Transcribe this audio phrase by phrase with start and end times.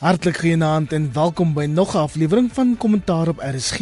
[0.00, 3.80] Hartlik genaamd en welkom by nog 'n aflewering van Kommentaar op RSG.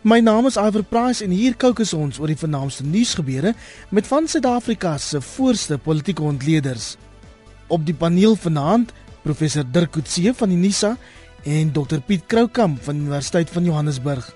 [0.00, 3.54] My naam is Iver Price en hier kookus ons oor die vernaamste nuusgebeure
[3.88, 6.96] met van Suid-Afrika se voorste politieke ontleeders.
[7.66, 8.92] Op die paneel vanaand
[9.22, 10.96] professor Dirk Coetzee van die NISA
[11.42, 14.34] en Dr Piet Kroukamp van die Universiteit van Johannesburg.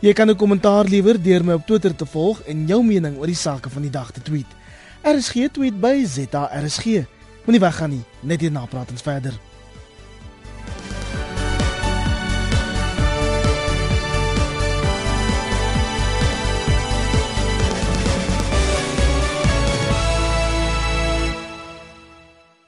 [0.00, 3.26] Jy kan 'n kommentaar lewer deur my op Twitter te volg en jou mening oor
[3.26, 4.50] die sake van die dag te tweet.
[5.02, 6.84] RSG tweet by ZARSG.
[7.44, 9.49] Moenie weggaan nie, net hierna praat ons verder.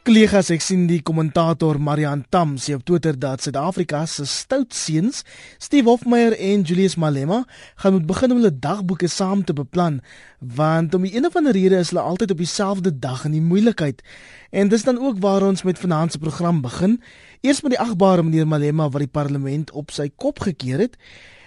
[0.02, 5.20] Kollegas, ek sien die kommentator Marian Tam sê op Twitter dat Suid-Afrika se stout seuns,
[5.62, 7.44] Steve Hofmeyer en Julius Malema,
[7.78, 10.00] gaan moet begin om hulle dagboeke saam te beplan,
[10.42, 14.02] want om 'n of ander rede is hulle altyd op dieselfde dag in die moeilikheid.
[14.50, 17.00] En dis dan ook waar ons met vanaand se program begin.
[17.40, 20.96] Eers met die agbare meneer Malema wat die parlement op sy kop gekeer het.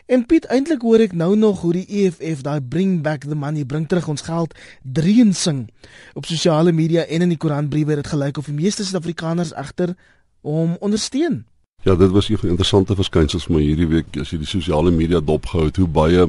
[0.06, 3.64] En Piet, eintlik hoor ek nou nog hoe die EFF daai bring back the money,
[3.66, 4.52] bring terug ons geld,
[4.84, 5.64] dreun sing.
[6.14, 9.96] Op sosiale media en in die koerantbriewe het dit gelyk of die meeste Suid-Afrikaners egter
[10.46, 11.40] hom ondersteun.
[11.82, 15.66] Ja, dit was 'n interessante verskynsels maar hierdie week as jy die sosiale media dopgehou
[15.66, 16.28] het hoe baie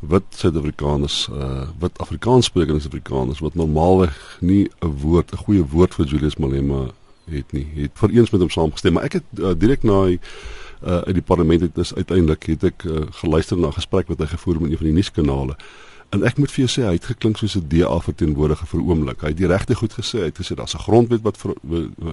[0.00, 6.06] wit Suid-Afrikaners, uh wit Afrikaanssprekende Suid-Afrikaners wat normaalweg nie 'n woord, 'n goeie woord vir
[6.06, 6.90] Julius Malema
[7.30, 10.20] het nie, het vereens met hom saamgestem, maar ek het uh, direk na die
[10.84, 14.18] uh uit die parlement het is uiteindelik het ek uh, geluister na 'n gesprek wat
[14.18, 15.56] hy gevoer het met een van die nuuskanale
[16.14, 19.22] En ek moet vir jou sê hy het geklink soos 'n DA verteenwoordiger vir oomblik.
[19.22, 20.18] Hy het die regte goed gesê.
[20.22, 21.54] Hy het gesê daar's 'n grondwet wat vir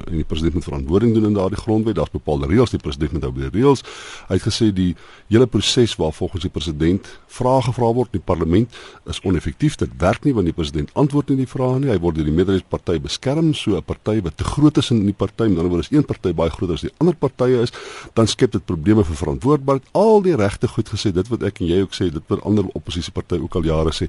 [0.10, 1.96] en die president moet verantwoording doen in daardie grondwet.
[1.96, 3.84] Daar's bepaalde reëls, die president moet hou by die reëls.
[4.28, 4.96] Hy het gesê die
[5.30, 8.70] hele proses waar volgens die president vrae gevra word in die parlement
[9.06, 9.76] is oneffektief.
[9.76, 11.90] Dit werk nie want die president antwoord nie die vrae nie.
[11.90, 15.14] Hy word deur die meerderheidsparty beskerm, so 'n party wat te groot is in die
[15.14, 17.72] party, met ander woorde is een party baie groter as die ander partye is,
[18.14, 19.84] dan skep dit probleme vir verantwoordbaarheid.
[19.92, 22.66] Al die regte goed gesê, dit wat ek en jy ook sê, dit wat ander
[22.74, 24.08] oppositiepartye ook al jare sê.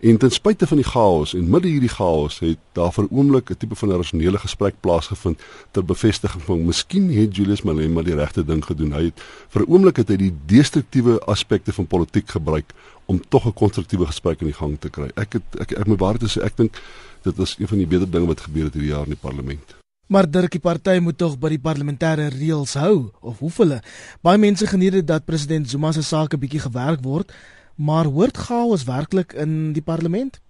[0.00, 3.50] En ten spyte van die chaos en midde hierdie chaos het daar vir 'n oomblik
[3.50, 8.14] 'n tipe van 'n rasionele gesprek plaasgevind ter bevestiging van miskien het Julius Malema die
[8.14, 8.92] regte ding gedoen.
[8.92, 12.72] Hy het vir 'n oomblik het hy die destruktiewe aspekte van politiek gebruik
[13.06, 15.10] om tog 'n konstruktiewe gesprek in die gang te kry.
[15.14, 16.80] Ek het ek ek moet waarheid sê ek dink
[17.22, 19.82] dit is een van die beter dinge wat gebeur het hierdie jaar in die parlement.
[20.12, 23.78] Maar Dirkie party moet tog by die parlementêre reëls hou of hoe hulle.
[24.20, 27.32] Baie mense geniet dit dat president Zuma se sake bietjie gewerk word
[27.76, 30.40] maar hoort chaos werklik in die parlement?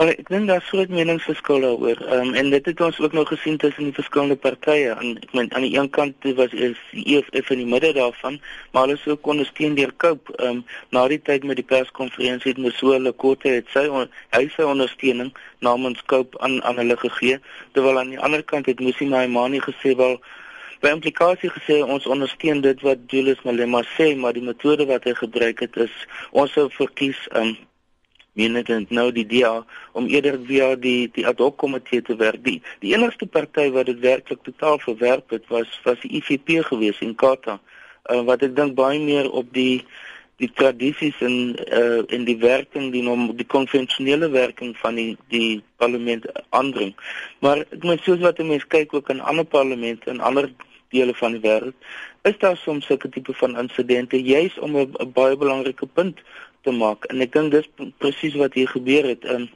[0.00, 1.98] Well, ek dink daar's groot meningsverskille daaroor.
[2.06, 4.94] Ehm um, en dit het ons ook nog gesien tussen die verskillende partye.
[4.94, 8.38] En ek meen aan die een kant was is EFF in die midde daarvan,
[8.72, 10.32] maar hulle sou kon steun deur koop.
[10.38, 10.64] Ehm um,
[10.96, 15.34] na die tyd met die perskonferensie het Mso Lekote het sy on, hy sy ondersteuning
[15.68, 17.36] namens koop aan aan hulle gegee,
[17.76, 20.16] terwyl aan die ander kant het Musi Maimani gesê wel
[20.80, 25.12] by implikasie gesê ons ondersteun dit wat Julius Malema sê, maar die metode wat hy
[25.18, 25.96] gebruik het is
[26.32, 27.56] ons sou verkies um
[28.38, 29.60] minitend nou die DA
[29.98, 32.42] om eerder via die die ad hoc komitee te werk.
[32.46, 37.00] Die die enigste party wat dit werklik totaal verwerp het was was die IFP gewees
[37.04, 37.58] in Kata.
[38.08, 39.82] Uh, wat ek dink baie meer op die
[40.40, 41.36] die tradisies en
[41.80, 46.94] uh in die werking die nom die konvensionele werking van die die parlement aandring.
[47.44, 50.48] Maar ek moet soos wat mense kyk ook in ander parlemente en ander
[50.90, 51.74] dele van die wêreld,
[52.22, 56.18] is daar soms sulke tipe van insidente juis om 'n baie belangrike punt
[56.62, 57.04] te maak.
[57.04, 57.68] En ek dink dis
[57.98, 59.24] presies wat hier gebeur het.
[59.24, 59.48] Um,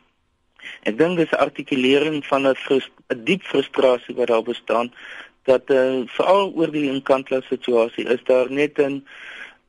[0.82, 2.56] ek dink dis 'n artikulering van 'n
[3.12, 4.92] 'n diep frustrasie wat daar bestaan
[5.44, 9.04] dat uh, veral oor die inkantla situasie is daar net 'n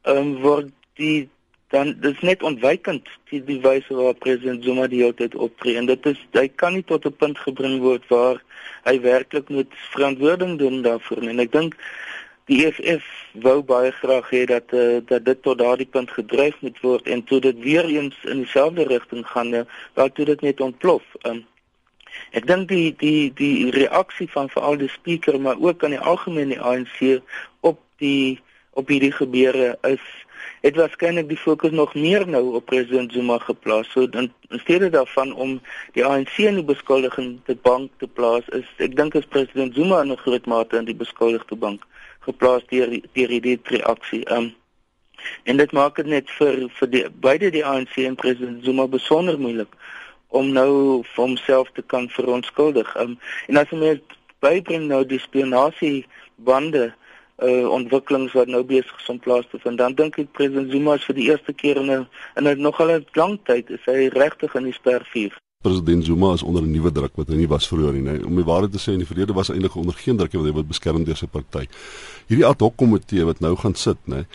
[0.04, 1.30] um, word die
[1.76, 5.76] dan dis net ontwykend die, die wyse waarop president Zuma die hele tyd optree.
[5.80, 8.40] En dit is hy kan nie tot 'n punt gebring word waar
[8.88, 11.76] hy werklik moet verantwoording doen daarvoor en ek dink
[12.50, 13.06] die EFF
[13.46, 17.24] wou baie graag hê dat uh, dat dit tot daardie punt gedryf moet word en
[17.24, 21.04] toe dit weer eens in dieselfde rigting gaan nou toe dit net ontplof.
[21.26, 21.42] Um,
[22.38, 26.54] ek dink die die die reaksie van veral die speaker maar ook aan die algemeen
[26.54, 27.02] die ANC
[27.66, 28.40] op die
[28.76, 30.06] op hierdie gebeure is
[30.66, 33.90] het waarskynlik die fokus nog meer nou op president Zuma geplaas.
[33.92, 35.62] So dan in steede daarvan om
[35.94, 40.12] die ANC in die beskuldigende bank te plaas, is ek dink as president Zuma in
[40.12, 41.86] 'n groot mate in die beskuldigde bank
[42.20, 44.24] geplaas deur deur hierdie reaksie.
[44.38, 44.56] Um
[45.44, 49.40] en dit maak dit net vir vir die beide die ANC en president Zuma besonder
[49.40, 49.70] moeilik
[50.28, 52.96] om nou vir homself te kan verontskuldig.
[52.96, 54.02] Um en as ons
[54.40, 56.94] bybring nou die spionasie bande
[57.44, 59.78] uh ontwikkelings wat nou besig is om plaas te vind.
[59.78, 62.92] Dan dink ek president Zuma is vir die eerste keer in 'n in 'n nogal
[62.92, 65.36] 'n lang tyd is hy regtig in die spervuur.
[65.66, 68.02] president Zuma is onder 'n nuwe druk wat hy nie was vroeër nie.
[68.02, 68.26] Nee.
[68.26, 70.40] Om die waarheid te sê, in die verlede was hy eintlik onder geen druk nie
[70.42, 71.66] want hy word beskerm deur sy party.
[72.28, 74.26] Hierdie ad hoc komitee wat nou gaan sit, nê.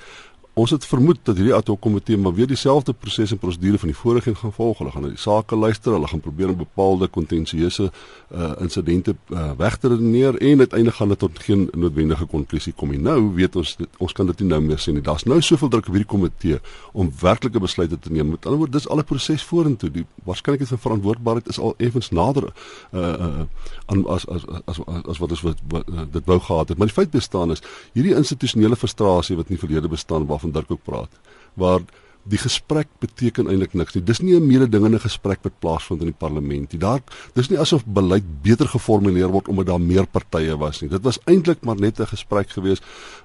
[0.59, 3.89] Ons het vermoed dat hierdie ad hoc komitee maar weer dieselfde proses en prosedure van
[3.93, 4.81] die vorige gaan volg.
[4.81, 7.91] Hulle gaan na die sake luister, hulle gaan probeer om bepaalde kontensieuse
[8.35, 12.91] uh insidente uh, weg te redeneer en uiteindelik gaan dit tot geen noodwendige konklusie kom
[12.91, 12.99] nie.
[12.99, 15.05] Nou weet ons dit, ons kan dit nie nou meer sien nie.
[15.07, 16.59] Daar's nou soveel druk op hierdie komitee
[16.93, 18.35] om werklike besluite te neem.
[18.35, 19.91] Met ander woorde, dis al 'n proses vorentoe.
[19.91, 22.51] Die waarskynlikheid van verantwoordbaarheid is al effens nader
[22.93, 23.47] uh uh
[23.87, 26.79] aan as as as as, as wat ons wat, wat uh, dit wou gehad het.
[26.79, 27.63] Maar die feit bestaan is
[27.93, 31.21] hierdie institusionele frustrasie wat in die verlede bestaan waar waarvan Dirk ook praat
[31.55, 31.85] waar
[32.29, 34.03] die gesprek beteken eintlik niks nie.
[34.05, 36.79] Dis nie 'n mededingende gesprek wat plaasvind in die parlement nie.
[36.79, 37.01] Daar
[37.35, 40.91] dis nie asof beleid beter geformuleer word omdat daar meer partye was nie.
[40.91, 42.81] Dit was eintlik maar net 'n gesprek gewees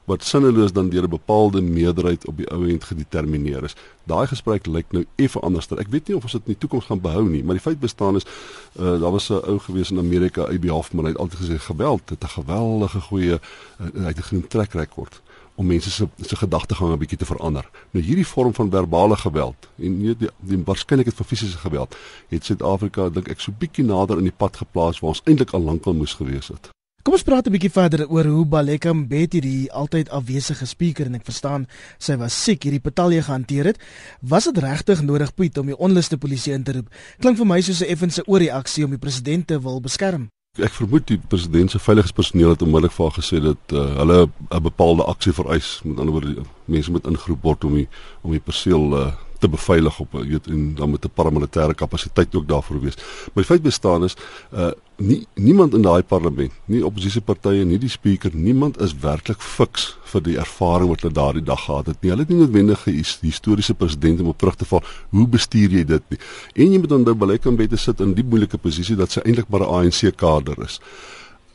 [0.05, 3.75] wat sinneloos dan deur 'n bepaalde meerderheid op die ou end gedetermineer is.
[4.05, 5.77] Daai gesprek lyk nou effe anderster.
[5.79, 7.79] Ek weet nie of ons dit in die toekoms gaan behou nie, maar die feit
[7.79, 8.25] bestaan is
[8.79, 12.09] uh, daar was 'n ou gewees in Amerika, AB Hoffman, hy het altyd gesê geweld
[12.09, 13.39] het 'n geweldige goeie uh,
[13.93, 15.21] hy het 'n genoem trek rekord
[15.55, 17.69] om mense se se gedagtegang 'n bietjie te verander.
[17.91, 21.95] Nou hierdie vorm van verbale geweld en nie die, die waarskynlikheid van fisiese geweld
[22.27, 25.61] het Suid-Afrika dink ek so bietjie nader in die pad geplaas waar ons eintlik al
[25.61, 26.69] lankal moes gewees het.
[27.05, 31.15] Kom ons praat 'n bietjie verder oor hoe Baleka Mbete die altyd afwesige spreker en
[31.15, 31.67] ek verstaan
[31.97, 33.77] sy was siek hierdie batalje gehanteer het.
[34.21, 36.89] Was dit regtig nodig Piet om die onluste polisie in te roep?
[37.19, 40.29] Klink vir my soos 'n effense oorreaksie om die president te wil beskerm
[40.63, 44.63] ek vermoed die president se veiligheidspersoneel het onmiddellik vir haar gesê dat uh, hulle 'n
[44.63, 45.81] bepaalde aksie vereis.
[45.83, 47.87] Met ander woorde, mense moet ingeroep word om die
[48.21, 52.47] om die perseel uh, te beveilig op weet en dan met 'n paramilitêre kapasiteit ook
[52.47, 52.95] daarvoor wees.
[52.95, 54.15] Maar die feit bestaan is
[54.53, 59.97] uh nie niemand in daai parlement, nie oppositiepartye, nie die speaker, niemand is werklik fiks
[60.03, 62.11] vir die ervaring wat hulle daardie dag gehad het nie.
[62.13, 64.83] Hulle het nie noodwendig 'n historiese president om op terug te val.
[65.09, 66.19] Hoe bestuur jy dit nie?
[66.53, 69.61] En jy moet onthou Baleka Mbete sit in die moeilike posisie dat sy eintlik maar
[69.61, 70.79] 'n ANC kader is.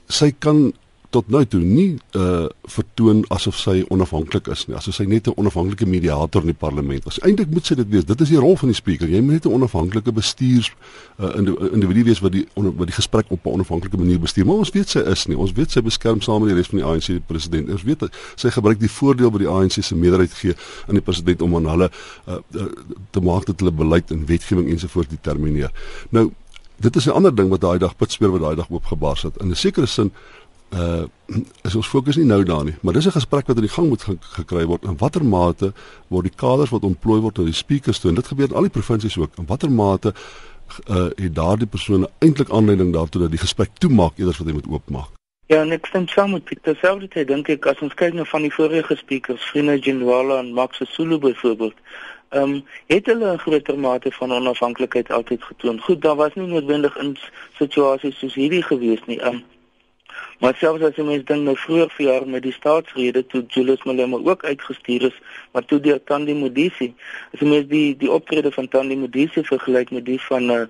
[0.08, 0.72] Sy kan
[1.10, 4.76] tot nou toe nie uh vertoon asof sy onafhanklik is nie.
[4.78, 7.18] Asof sy net 'n onafhanklike mediator in die parlement was.
[7.20, 8.04] Eintlik moet sy dit wees.
[8.04, 9.08] Dit is die rol van die spreker.
[9.08, 10.72] Jy moet net 'n onafhanklike bestuurs
[11.18, 11.34] uh
[11.72, 14.46] individu wees wat die wat die gesprek op 'n onafhanklike manier bestuur.
[14.46, 15.36] Maar ons weet sy is nie.
[15.36, 17.70] Ons weet sy beskerm saam met die res van die ANC die president.
[17.70, 20.54] Ons weet sy gebruik die voordeel wat die ANC se meerderheid gee
[20.86, 21.90] aan die president om aan hulle
[22.28, 22.66] uh, uh
[23.10, 25.70] te maak dat hulle beleid en wetgewing ensovoorts determineer.
[26.10, 26.30] Nou
[26.80, 29.36] Dit is 'n ander ding wat daai dag pitspeer wat daai dag oopgebars het.
[29.36, 30.12] In 'n sekere sin
[30.72, 31.04] uh
[31.62, 33.88] is ons fokus nie nou daar nie, maar dis 'n gesprek wat aan die gang
[33.88, 34.84] moet ge gekry word.
[34.84, 35.72] In watter mate
[36.08, 38.62] word die kaders wat ontplooi word na die speakers toe en dit gebeur in al
[38.62, 39.30] die provinsies ook.
[39.38, 40.14] In watter mate
[40.88, 44.52] uh het daardie persone eintlik aanleiding daartoe dat die gesprek toemaak eerder as wat hy
[44.52, 45.10] moet oopmaak?
[45.46, 46.74] Ja, en ek stem saam met Pieter.
[46.74, 50.78] Terselfdertyd dink ek as ons kyk na van die vorige speakers, Frina Genwala en Max
[50.92, 51.74] Sulu byvoorbeeld,
[52.30, 52.52] ehm um,
[52.86, 55.80] het hulle 'n groter mate van onafhanklikheid altyd getoon.
[55.80, 57.16] Goed, daar was nie noodwendig in
[57.58, 59.18] situasies soos hierdie gewees nie.
[59.18, 59.42] Ehm um,
[60.40, 63.82] Maar selfs as jy mens dink nou vroeër vir jaar met die staatsrede toe Julius
[63.84, 65.18] Malema ook uitgestuur is,
[65.52, 66.94] maar toe deur Tandi Modisi.
[67.34, 70.62] As jy mens die die optrede van Tandi Modisi vergelyk met die van uh,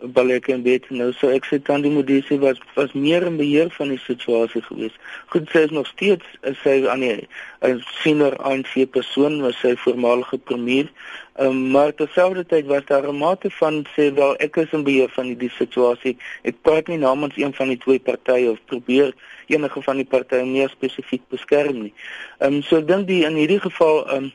[0.00, 3.88] Baleka en Bet nou so ek sê Tandi Modise was was meer in beheer van
[3.88, 4.92] die situasie gewees.
[5.32, 7.28] Goed sê is nog steeds is sy aan die
[7.64, 10.92] 'n senior ANC persoon was sy voormalige premier.
[11.40, 15.26] Um, maar terselfdertyd was daar 'n mate van sê wel ek is in beheer van
[15.26, 16.16] die, die situasie.
[16.42, 19.14] Ek praat nie namens een van die twee partye of probeer
[19.46, 21.94] enige van die partye meer spesifiek beskerm nie.
[22.38, 24.32] Ehm um, so ek dink die in hierdie geval ehm um,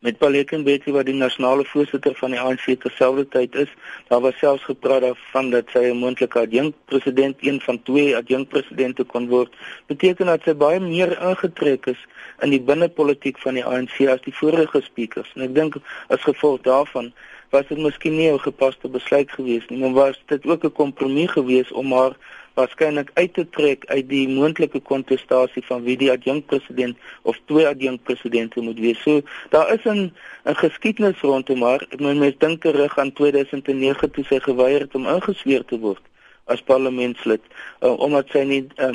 [0.00, 3.72] met Paleken Betty wat die nasionale voorsitter van die ANC terselfdertyd is.
[4.08, 9.28] Daar was selfs gepraat daarvan dat sy 'n moontlike adjunkpresident, een van twee adjunkpresidente kon
[9.28, 9.52] word.
[9.86, 12.06] Beteken dat sy baie meer ingetrek is
[12.40, 15.32] in die binnepolitiek van die ANC as die vorige speakers.
[15.34, 15.76] En ek dink
[16.08, 17.12] as gevolg daarvan
[17.50, 21.28] was dit miskien nie 'n gepaste besluit gewees nie, maar was dit ook 'n kompromie
[21.28, 22.16] gewees om haar
[22.60, 28.60] waarskynlik uit te trek uit die moontlike kontestasie van wie die adjunkpresident of twee adjunkpresidente
[28.60, 29.02] moet wees.
[29.02, 30.12] So daar is 'n
[30.44, 31.82] 'n geskiedenis rondom haar.
[31.90, 36.02] Ek meen mense dink terug aan 2009 toe sy geweier het om ingesweer te word
[36.44, 37.42] as parlementslid
[37.80, 38.94] uh, omdat sy nie uh,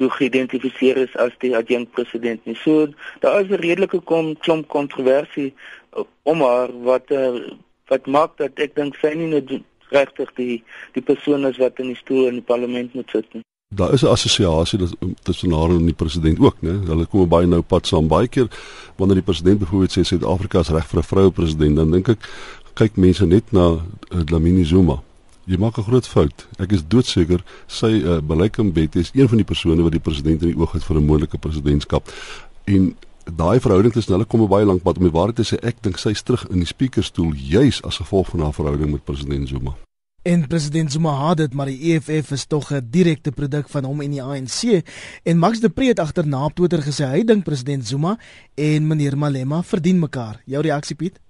[0.00, 2.56] toe geïdentifiseer is as die adjunkpresident nie.
[2.64, 2.88] So
[3.20, 5.52] daar is 'n redelike kom, klomp kontroversie
[5.96, 7.52] uh, om haar wat uh,
[7.86, 9.50] wat maak dat ek dink sy nie net
[9.92, 13.44] regtig die die persoon is wat in die stoel in die parlement moet sit nie.
[13.74, 14.78] Daar is 'n assosiasie
[15.22, 16.74] tussen haar en die president ook, né?
[16.86, 18.48] Hulle kom baie nou pad saam baie keer
[18.96, 22.28] wanneer die president byvoorbeeld sê Suid-Afrika is reg vir 'n vroue president, dan dink ek
[22.74, 25.02] kyk mense net na uh, Dlamini Zuma.
[25.44, 26.46] Jy maak 'n groot fout.
[26.58, 30.42] Ek is doodseker sy uh, Baleka Mbete is een van die persone wat die president
[30.42, 32.12] in die oog het vir 'n moontlike presidentskap.
[32.64, 35.82] En daai verhouding tussen hulle kom baie lank pad om die waarheid te sê ek
[35.82, 39.48] dink sy is terug in die speakerstoel juis as gevolg van haar verhouding met president
[39.48, 39.76] Zuma.
[40.22, 44.00] En president Zuma haat dit, maar die EFF is tog 'n direkte produk van hom
[44.00, 44.82] en die ANC.
[45.22, 48.18] En Max de Pre het agterna op Twitter gesê hy dink president Zuma
[48.54, 50.42] en meneer Malema verdien mekaar.
[50.46, 51.20] Jou reaksie Piet?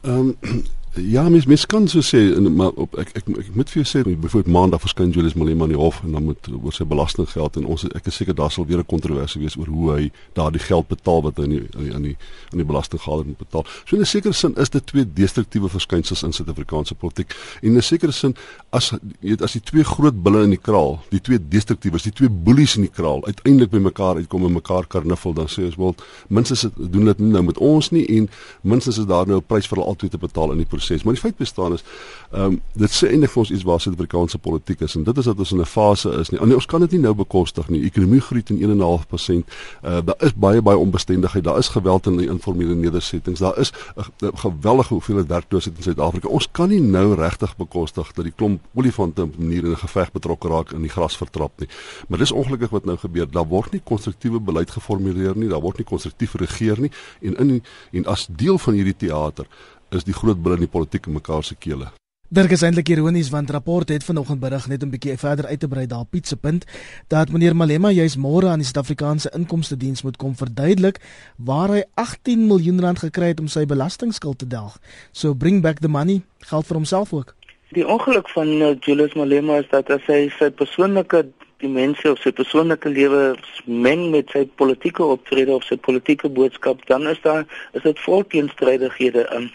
[0.00, 0.64] Ehm um,
[0.96, 3.86] Ja, mens mens kan so sê en maar op ek ek ek moet vir jou
[3.90, 7.56] sê byvoorbeeld maandag verskyn Julius Malema in die hof en dan moet oor sy belastinggeld
[7.58, 10.62] en ons ek is seker daar sal weer 'n kontroversie wees oor hoe hy daardie
[10.62, 12.16] geld betaal wat hy aan die aan die
[12.52, 13.66] aan die belastinggaler moet betaal.
[13.84, 17.34] So in 'n sekere sin is dit twee destruktiewe verskynsels in Suid-Afrikaanse politiek.
[17.62, 18.36] En in 'n sekere sin
[18.70, 22.12] as jy weet as die twee groot bulle in die kraal, die twee destruktiewes, die
[22.12, 25.76] twee boelies in die kraal uiteindelik by mekaar uitkom en mekaar karnuffel, dan sê ons
[25.76, 25.94] wel
[26.28, 28.30] minstens doen dit nou met ons nie en
[28.62, 30.83] minstens is daar nou 'n prys vir altyd te betaal in die proses.
[30.90, 31.84] Maar die feit bestaan is,
[32.32, 35.24] ehm um, dit sê eintlik vir ons iets waar Suid-Afrikaanse politiek is en dit is
[35.24, 36.40] dat ons in 'n fase is nie.
[36.40, 37.84] Nee, ons kan dit nie nou bekostig nie.
[37.84, 39.44] Ekonomie groei teen 1.5%.
[39.84, 41.44] Uh, daar is baie baie onbestendigheid.
[41.44, 43.40] Daar is geweld in die informele nedersettings.
[43.40, 46.28] Daar is 'n geweldige hoeveelheid werkloosheid in Suid-Afrika.
[46.28, 49.76] Ons kan nie nou regtig bekostig dat die klomp olifante op 'n manier in 'n
[49.76, 51.68] geveg betrokke raak en die gras vertrap nie.
[52.08, 53.30] Maar dis ongelukkig wat nou gebeur.
[53.30, 55.48] Daar word nie konstruktiewe beleid geformuleer nie.
[55.48, 57.62] Daar word nie konstruktief geregeer nie en in
[57.92, 59.46] en as deel van hierdie teater
[59.94, 61.90] is die groot bil in die politiek in mekaar se kele.
[62.34, 65.68] Dit is eintlik ironies want rapport het vanoggend berig net 'n bietjie verder uit te
[65.68, 66.64] brei daar Pietse punt
[67.08, 70.98] dat meneer Malema juis môre aan die Suid-Afrikaanse Inkomste Diens moet kom verduidelik
[71.36, 74.80] waar hy 18 miljoen rand gekry het om sy belastingskuld te delg.
[75.12, 77.34] So bring back the money geld vir homself ook.
[77.68, 81.26] Die ongeluk van uh, Julius Malema is dat as hy sy persoonlike
[81.58, 83.36] dimensie of sy persoonlike lewe
[83.66, 88.26] meng met sy politieke optrede of sy politieke boodskap, dan is daar is dit vol
[88.26, 89.52] teenstrydighede in.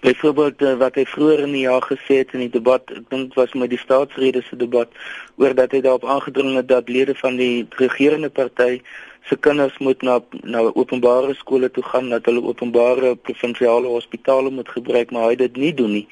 [0.00, 3.34] Byvoorbeeld uh, wat hy vroeër in die jaar gesê het in die debat, ek dink
[3.38, 4.92] was met die staatsrede se debat,
[5.40, 8.80] oor dat hy daarop aangedring het dat lede van die regerende party
[9.24, 14.68] se kinders moet na na openbare skole toe gaan, dat hulle openbare provinsiale hospitale moet
[14.68, 16.08] gebruik, maar hy dit nie doen nie.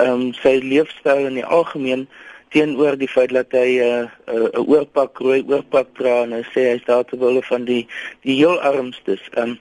[0.00, 2.08] Ehm um, sy leefstyl in die algemeen
[2.54, 6.44] teenoor die feit dat hy 'n uh, 'n uh, oorpak rooi oorpak dra en hy
[6.54, 7.84] sê hy staan te wille van die
[8.22, 9.22] die heel armstes.
[9.34, 9.58] Ehm um,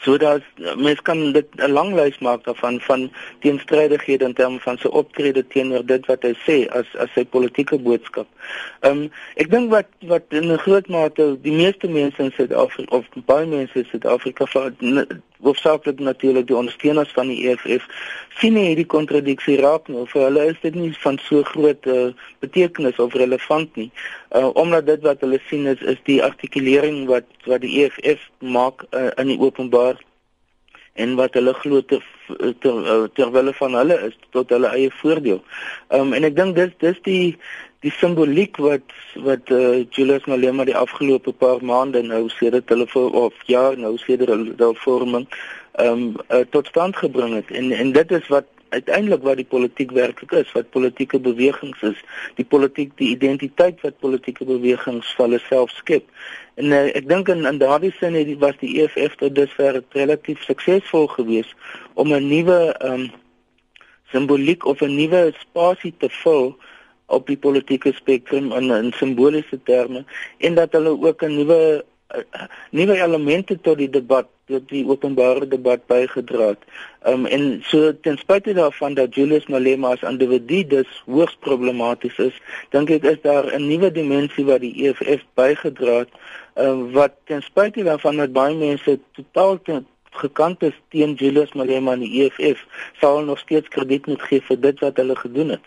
[0.00, 0.42] sodat
[0.76, 5.46] mens kan dit 'n lang lys maak daarvan van teenstrydighede in terme van sy optrede
[5.46, 8.26] teenoor dit wat hy sê as as sy politieke boodskap.
[8.80, 12.96] Ehm um, ek dink wat wat in 'n groot mate die meeste mense in Suid-Afrika
[12.96, 14.46] of baie mense in Suid-Afrika
[15.40, 17.86] hoofsaaklik natuurlik die ondersteuners van die EFF
[18.40, 20.04] sien nie hierdie kontradiksie raak nie.
[20.12, 22.10] Vir hulle is dit nie van so groot uh,
[22.44, 23.90] betekenis of relevant nie.
[24.30, 28.84] Uh, omdat dit wat hulle sien is is die artikulering wat wat die EFF maak
[28.90, 29.98] uh, in die openbaar
[30.92, 32.04] en wat hulle glo ter
[32.62, 35.40] ter terwyl van hulle is tot hulle eie voordeel.
[35.88, 37.24] Um, en ek dink dis dis die
[37.84, 38.94] die simboliek wat
[39.26, 43.96] wat uh, Julius Malema die afgelope paar maande nou sedert hulle voor of ja nou
[44.04, 45.26] sedert hulle daal vorming
[45.80, 49.48] ehm um, uh, tot stand gebring het en en dit is wat uiteindelik wat die
[49.48, 51.98] politiek werklik is wat politieke bewegings is.
[52.38, 56.06] Die politiek die identiteit wat politieke bewegings vir hulle self skep.
[56.60, 60.42] En uh, ek dink in, in daardie sin het was die EFF tot dusver relatief
[60.46, 61.54] suksesvol geweest
[61.94, 63.10] om 'n nuwe ehm um,
[64.10, 66.56] simboliek of 'n nuwe spasie te vul
[67.06, 70.04] op die politieke spektrum in in simboliese terme
[70.38, 71.84] en dat hulle ook 'n nuwe
[72.70, 76.66] nuwe elemente tot die debat tot die openbare debat bygedra het.
[77.10, 82.36] Um en so ten spyte daarvan dat Julius Malema as individu dus hoogs problematies is,
[82.74, 86.12] dink ek is daar 'n nuwe dimensie wat die EFF bygedra het,
[86.54, 91.92] um wat ten spyte daarvan dat baie mense totaal ten, gekant is teen Julius Malema
[91.92, 92.66] en die EFF,
[93.00, 95.64] sal nog steeds krediet moet gee vir dit wat hulle gedoen het.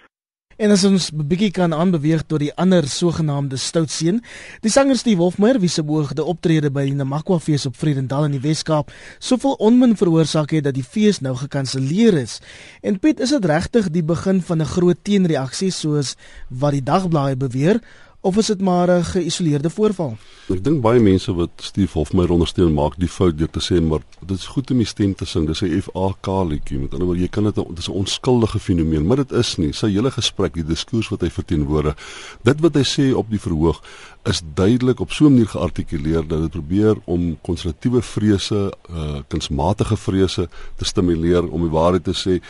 [0.58, 4.22] En as ons 'n bietjie kan aanbeweeg tot die ander sogenaamde stoutseun,
[4.62, 8.32] die sanger Steve Hofmeyer wie se boogde optrede by die Namakwa fees op Vredendal in
[8.32, 12.40] die Wes-Kaap soveel onmin veroorsaak het dat die fees nou gekanselleer is.
[12.82, 16.16] En Piet, is dit regtig die begin van 'n groot teenreaksie soos
[16.50, 17.82] wat die dagblaaie beweer
[18.24, 20.18] of is dit maar 'n geïsoleerde voorval?
[20.48, 24.00] Ek dink baie mense wat Steve Hofmeyer ondersteun maak die fout deur te sê maar
[24.20, 25.48] dit is goed om die stem te sing.
[25.48, 26.80] Dis 'n FAK liedjie.
[26.80, 29.74] Met ander woorde, jy kan dit dit is 'n onskuldige fenomeen, maar dit is nie.
[29.74, 31.96] Sy hele gesprek, die diskurs wat hy verteenwoordig,
[32.44, 33.82] dit wat hy sê op die verhoog
[34.24, 39.98] is duidelik op so 'n manier geartikuleer dat dit probeer om konservatiewe vrese, uh kunsmatige
[39.98, 42.42] vrese te stimuleer om die waarheid te sê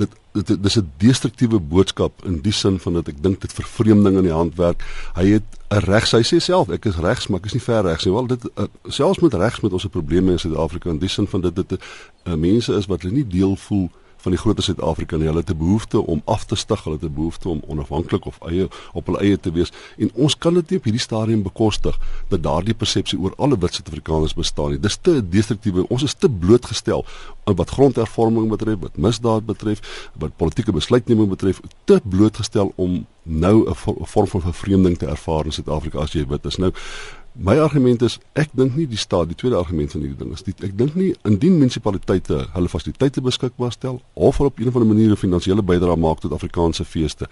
[0.00, 0.16] dit
[0.46, 4.28] dit dis 'n destruktiewe boodskap in die sin van dat ek dink dit vervreemding in
[4.28, 4.84] die hand werk.
[5.14, 7.82] Hy het 'n regs, hy sê self ek is regs, maar ek is nie ver
[7.82, 8.14] regs nie.
[8.14, 11.40] Wel dit uh, selfs met regs met ons probleme in Suid-Afrika in die sin van
[11.40, 11.72] dit dit
[12.24, 13.90] uh, mense is wat hulle nie deel voel
[14.20, 17.04] van die groter Suid-Afrika en hulle het 'n behoefte om af te stig, hulle het
[17.04, 20.70] 'n behoefte om onafhanklik of eie op hulle eie te wees en ons kan dit
[20.70, 21.98] nie op hierdie stadium bekostig
[22.28, 24.80] dat daardie persepsie oor alle wit Suid-Afrikaners bestaan nie.
[24.80, 25.88] Dis te destruktiewe.
[25.88, 27.04] Ons is te blootgestel
[27.44, 33.74] wat grondhervorming betref, wat misdaad betref, wat politieke besluitneming betref, te blootgestel om nou 'n
[34.06, 36.56] vorm van vervreemding te ervaar in Suid-Afrika as jy wit is.
[36.56, 36.72] Nou
[37.34, 40.42] My argument is ek dink nie die staat die tweede argument van hierdie ding is
[40.42, 44.74] die, ek dink nie indien munisipaliteite hulle fasiliteite beskikbaar stel of hulle op 'n of
[44.74, 47.28] ander manier 'n finansiële bydrae maak tot Afrikaanse feeste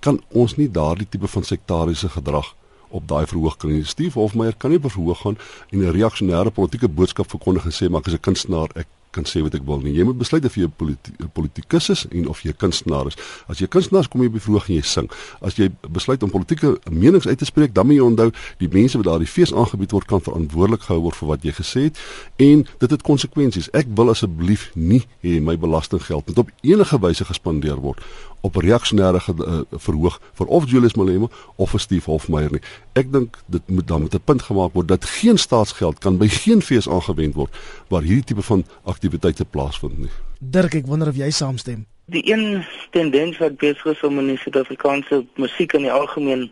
[0.00, 2.54] kan ons nie daardie tipe van sektariese gedrag
[2.90, 3.84] op daai verhoog kan nie.
[3.84, 5.36] Steve Hofmeyer kan nie verhoog gaan
[5.70, 9.24] en 'n reaksionêre politieke boodskap verkondig en sê maar ek is 'n kunstenaar, ek kan
[9.24, 9.94] sê wat ek wil nie.
[9.96, 13.16] Jy moet besluit of jy 'n politi politikus is en of jy 'n kunstenaar is.
[13.48, 15.10] As jy kunstenaar is, kom jy bevroeg en jy sing.
[15.40, 18.96] As jy besluit om politieke menings uit te spreek, dan moet jy onthou die mense
[18.96, 21.98] wat daardie fees aangebied word kan verantwoordelik gehou word vir wat jy gesê het
[22.36, 23.70] en dit het konsekwensies.
[23.72, 27.98] Ek wil asseblief nie hê my belastinggeld moet op enige wyse gespandeer word
[28.40, 32.62] op reaksionêre uh, verhoog vir of Julius Malema of vir Steve Hofmeyer nie.
[32.94, 36.28] Ek dink dit moet dan met 'n punt gemaak word dat geen staatsgeld kan by
[36.28, 37.52] geen fees aangewend word
[37.88, 40.10] waar hierdie tipe van aktiwiteite plaasvind nie.
[40.38, 41.86] Dirk, ek wonder of jy saamstem.
[42.06, 46.50] Die een tendens wat besig is om in die Suid-Afrikaanse musiek in die algemeen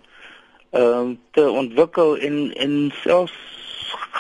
[0.71, 3.33] ehm uh, te ontwikkel en en selfs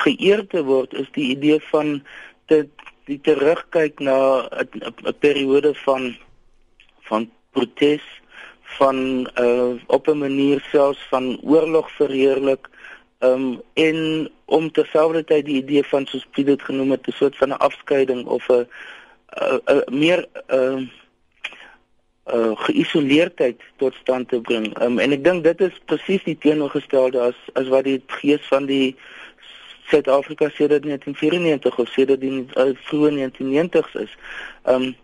[0.04, 2.02] geëer te word is die idee van
[2.46, 2.70] dit
[3.06, 6.16] die terugkyk na 'n periode van
[7.08, 8.04] van protes
[8.78, 12.68] van uh op 'n manier selfs van oorlog verheerlik
[13.18, 17.48] um en om terselfdertyd die idee van soos Piet dit genoem het 'n soort van
[17.48, 18.66] 'n afskeiding of 'n
[19.66, 20.80] 'n meer 'n uh,
[22.34, 24.82] uh geïsoleerdheid tot stand te bring.
[24.82, 28.66] Um en ek dink dit is presies die teenoorgestelde as as wat die gees van
[28.66, 28.96] die
[29.86, 34.16] Suid-Afrika sedert 1994 of sedert die uh, vroeë 1990s is.
[34.64, 34.96] Um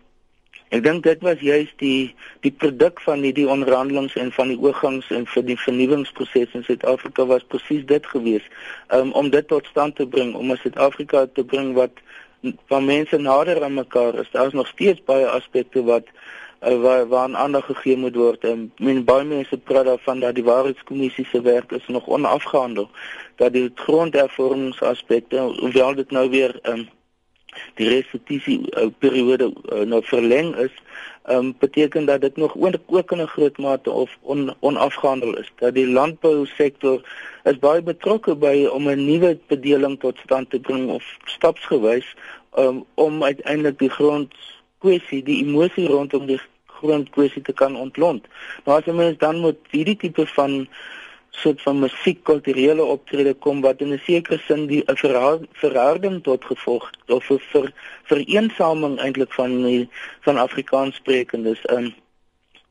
[0.73, 5.11] Ek dink dit was juist die die produk van hierdie onderhandelings en van die oorgangs
[5.13, 8.47] en vir die vernuwingsproses in Suid-Afrika was presies dit gewees
[8.97, 12.01] um, om dit tot stand te bring om Suid-Afrika te bring wat
[12.73, 14.31] van mense nader aan mekaar is.
[14.33, 18.43] Daar is nog steeds baie aspekte wat uh, waar waaraan aandag gegee moet word.
[18.43, 22.89] En men baie mense praat daarvan dat die waarheidskommissie se werk is nog onafgehandel.
[23.35, 26.87] Dat die grondhervormingsaspekte, hoewel dit nou weer um,
[27.75, 30.71] die restituisie uh, periode uh, nou verleng is,
[31.29, 35.51] um, beteken dat dit nog ook in 'n groot mate of on, onafgehandel is.
[35.55, 37.01] Dat die landbousektor
[37.43, 42.15] is baie betrokke by om 'n nuwe bedeling tot stand te bring of stapsgewys
[42.57, 48.25] um, om uiteindelik die grondkwessie, die emosie rondom die grondkwessie te kan ontlont.
[48.65, 50.67] Nou as mens dan moet hierdie tipe van
[51.35, 56.45] soort van musiek kulturele optrede kom wat in 'n sekere sin die 'n verharding tot
[56.45, 59.89] gevolg of 'n ver, vereensaming eintlik van die,
[60.21, 61.93] van Afrikaans sprekendes in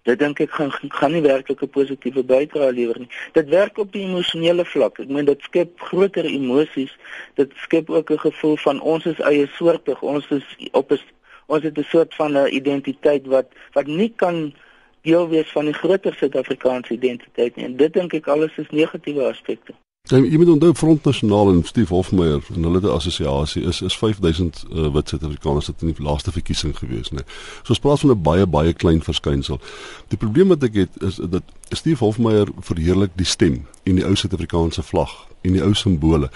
[0.03, 3.11] dit dink ek gaan gaan nie werklik 'n positiewe bydrae lewer nie.
[3.33, 4.99] Dit werk op die emosionele vlak.
[4.99, 6.97] Ek meen dit skep groter emosies.
[7.35, 10.03] Dit skep ook 'n gevoel van ons is eie soortig.
[10.03, 11.01] Ons is op 'n
[11.47, 14.55] ons het 'n soort van 'n identiteit wat wat nie kan
[15.03, 17.65] deel wees van die groter Suid-Afrikaanse identiteit nie.
[17.65, 19.75] En dit dink ek alles is negatiewe aspekte.
[20.11, 24.65] Ja, jy moet onthou Front Nasionaal en Steve Hofmeyer en hulle assosiasie is is 5000
[24.73, 27.23] uh, wit Suid-Afrikaners wat in die laaste verkiesing gewees het.
[27.63, 29.61] So ons praat van 'n baie baie klein verskynsel.
[30.09, 34.17] Die probleem wat ek het is dat Steve Hofmeyer verheerlik die stem en die ou
[34.17, 36.31] Suid-Afrikaanse vlag en die ou simbole.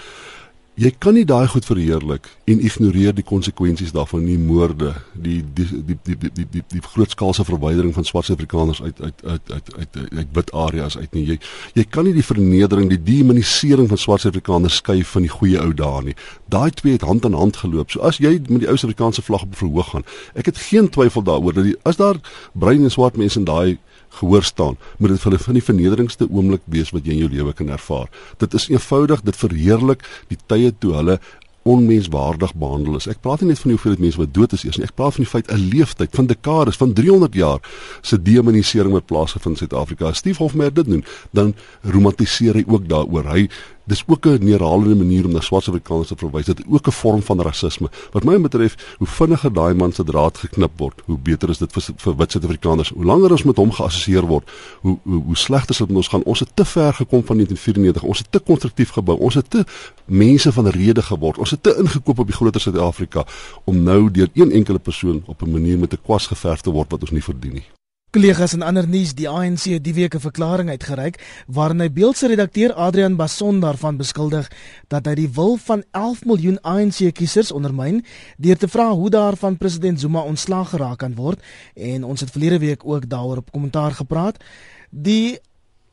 [0.77, 5.65] Jy kan nie daai goed verheerlik en ignoreer die konsekwensies daarvan nie moorde, die die
[5.65, 9.71] die die die die, die, die grootskaalse verwydering van swart Afrikaners uit uit uit uit
[9.73, 11.23] uit uit wit areas uit nie.
[11.31, 11.39] Jy
[11.79, 15.73] jy kan nie die vernedering, die demonisering van swart Afrikaners skei van die goeie ou
[15.73, 16.15] dae nie.
[16.45, 17.89] Daai twee het hand aan hand geloop.
[17.89, 20.05] So as jy met die ou Suid-Afrikaanse vlag op verhoog gaan,
[20.37, 22.21] ek het geen twyfel daaroor dat die, as daar
[22.53, 23.79] bruin en swart mense in daai
[24.19, 27.33] gehoor staan, moet dit vir hulle van die vernederingste oomblik wees wat jy in jou
[27.33, 28.07] lewe kan ervaar.
[28.37, 31.19] Dit is eenvoudig, dit verheerlik die tye toe hulle
[31.67, 33.07] onmenswaardig behandel is.
[33.11, 34.87] Ek praat nie net van die hoeveelheid mense wat dood is eers nie.
[34.87, 37.59] Ek praat van die feit 'n leeftyd van dekades, van 300 jaar
[38.01, 40.13] se demonisering wat plaasgevind in Suid-Afrika.
[40.13, 43.25] Steve Hofmeyer dit doen, dan romantiseer hy ook daaroor.
[43.25, 43.49] Hy
[43.87, 46.45] dis ook 'n neerhalende manier om na swart Afrikaners te verwys.
[46.45, 47.89] Dit is ook 'n vorm van rasisme.
[48.11, 51.71] Wat my betref, hoe vinniger daai man se draad geknip word, hoe beter is dit
[51.71, 52.89] vir vir wit Suid-Afrikaners.
[52.89, 54.49] Hoe langer ons met hom geassosieer word,
[54.81, 56.23] hoe hoe, hoe slegter sal ons gaan.
[56.23, 58.03] Ons het te ver gekom van 1994.
[58.03, 59.17] Ons het te konstruktief gebou.
[59.19, 59.65] Ons het te
[60.05, 61.37] mense van rede geword.
[61.37, 63.25] Ons het te ingekoop op die groter Suid-Afrika
[63.63, 66.91] om nou deur een enkele persoon op 'n manier met 'n kwas geverf te word
[66.91, 67.76] wat ons nie verdien nie.
[68.15, 71.17] Kollegas en ander nuus, die ANC het die week 'n verklaring uitgereik
[71.47, 74.47] waarin hy beeldse redakteur Adrian Bason daarvan beskuldig
[74.87, 78.05] dat hy die wil van 11 miljoen ANC-kiesers ondermyn
[78.37, 81.43] deur te vra hoe daarvan president Zuma ontslaag geraak kan word
[81.75, 84.43] en ons het verlede week ook daaroor op kommentaar gepraat.
[84.89, 85.39] Die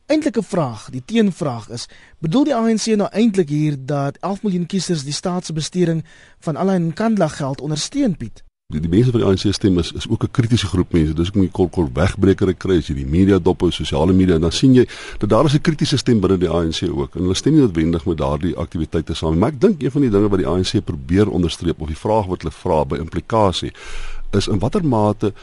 [0.05, 1.87] eintlike vraag, die teenvraag is,
[2.19, 6.05] bedoel die ANC nou eintlik hier dat 11 miljoen kiesers die staatsbestuuring
[6.39, 8.44] van Alain Kandla geld ondersteun Piet?
[8.73, 11.13] Die, die mense van die ANC stem is is ook 'n kritiese groep mense.
[11.13, 14.35] Dis ook nie kort kort wegbreker kry as jy die media dop op sosiale media
[14.35, 14.87] en dan sien jy
[15.19, 17.15] dat daar is 'n kritiese stem binne die ANC ook.
[17.15, 19.37] En hulle stem nie noodwendig met daardie aktiwiteite saam.
[19.37, 22.25] Maar ek dink een van die dinge wat die ANC probeer onderstreep of die vraag
[22.25, 23.71] wat hulle vra by implikasie
[24.31, 25.33] is in watter mate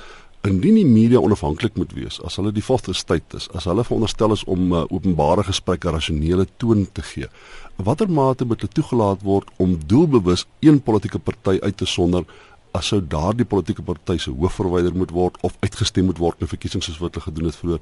[0.42, 4.32] indien die media onafhanklik moet wees as hulle die volste tyd is as hulle veronderstel
[4.32, 7.28] is om uh, openbare gesprekke rasionele toon te gee
[7.76, 12.26] watter mate moet hulle toegelaat word om doelbewus een politieke party uit te sonder
[12.72, 16.48] as sou daardie politieke party se hoof verwyder moet word of uitgestem moet word in
[16.48, 17.80] verkiesings soos wat hulle gedoen het vroeër.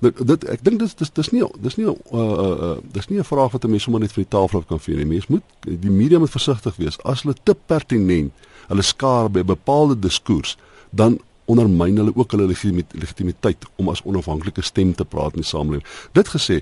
[0.00, 3.18] Nou dit ek dink dis dis dis nie dis nie 'n uh, uh, dis nie
[3.18, 5.04] 'n vraag wat 'n mens sommer net vir die tafel af kan vee nie.
[5.04, 8.32] Mens moet die media moet versigtig wees as hulle te pertinent
[8.68, 10.56] hulle skaar by 'n bepaalde diskurs
[10.90, 15.84] dan ondermyn hulle ook hulle legitimiteit om as onafhanklike stem te praat in die samelewing.
[16.12, 16.60] Dit gesê,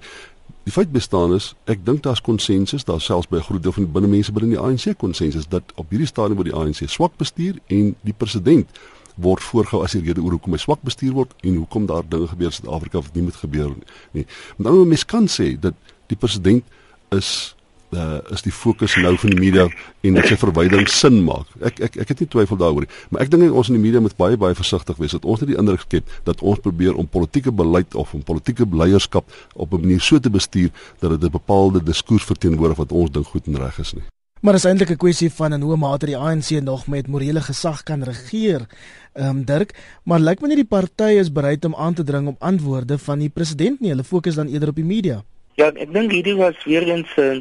[0.69, 3.85] Die feit bestaan is, ek dink daar's konsensus, daar selfs by 'n groot deel van
[3.85, 7.57] die binnemense binne die ANC konsensus dat op hierdie stadium word die ANC swak bestuur
[7.67, 8.69] en die president
[9.17, 12.29] word voorgehou as die rede oor hoekom hy swak bestuur word en hoekom daar dinge
[12.29, 13.73] gebeur in Suid-Afrika wat nie moet gebeur
[14.13, 14.27] nie.
[14.57, 15.75] Maar dan moet mens kan sê dat
[16.07, 16.65] die president
[17.09, 17.57] is
[17.93, 19.69] uh, is die fokus nou van die media
[20.01, 21.49] en dat sy verwydering sin maak.
[21.65, 24.03] Ek ek ek het nie twyfel daaroor nie, maar ek dink ons in die media
[24.05, 27.09] moet baie baie versigtig wees dat ons nie die indruk skep dat ons probeer om
[27.09, 29.25] politieke beleid of om politieke leierskap
[29.55, 30.71] op 'n manier so te bestuur
[31.01, 34.07] dat dit 'n bepaalde diskurs verteenwoordig wat ons dink goed en reg is nie.
[34.41, 37.41] Maar dit is eintlik 'n kwessie van in hoe mate die ANC nog met morele
[37.41, 38.67] gesag kan regeer.
[39.13, 42.29] Ehm um, Dirk, maar lyk my nie die party is bereid om aan te dring
[42.29, 43.91] op antwoorde van die president nie.
[43.91, 45.25] Hulle fokus dan eerder op die media.
[45.59, 47.41] Ja, ek dink hierdie was weer eens uh,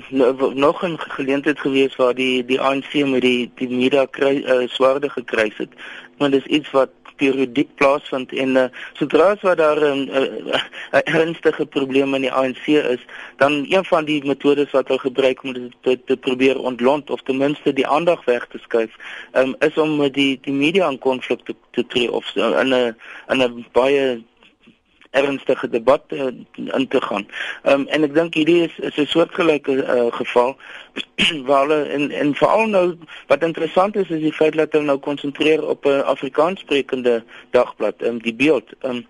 [0.57, 5.09] nog 'n geleentheid gewees waar die die ANC met die die media kry uh, swaarde
[5.09, 5.69] gekry het.
[6.17, 11.01] Maar dis iets wat periodiek plaasvind en uh, sodra as wat daar 'n uh, uh,
[11.19, 13.05] ernstige probleem in die ANC is,
[13.37, 17.21] dan een van die metodes wat hulle gebruik om dit te, te probeer ontlont of
[17.21, 18.93] ten minste die aandag weg te skuif,
[19.33, 22.73] um, is om met die die media in konflik te, te tree of uh, in
[22.73, 22.95] 'n
[23.29, 24.23] in 'n baie
[25.17, 27.27] ernstige debat uh, in te gaan.
[27.63, 30.55] Ehm um, en ek dink hierdie is is 'n soortgelyke uh, geval
[31.47, 32.85] waar hulle en en veral nou
[33.27, 38.01] wat interessant is is die feit dat hulle nou konsentreer op 'n Afrikaans sprekende dagblad,
[38.01, 38.73] ehm um, die beeld.
[38.81, 39.05] Ehm um,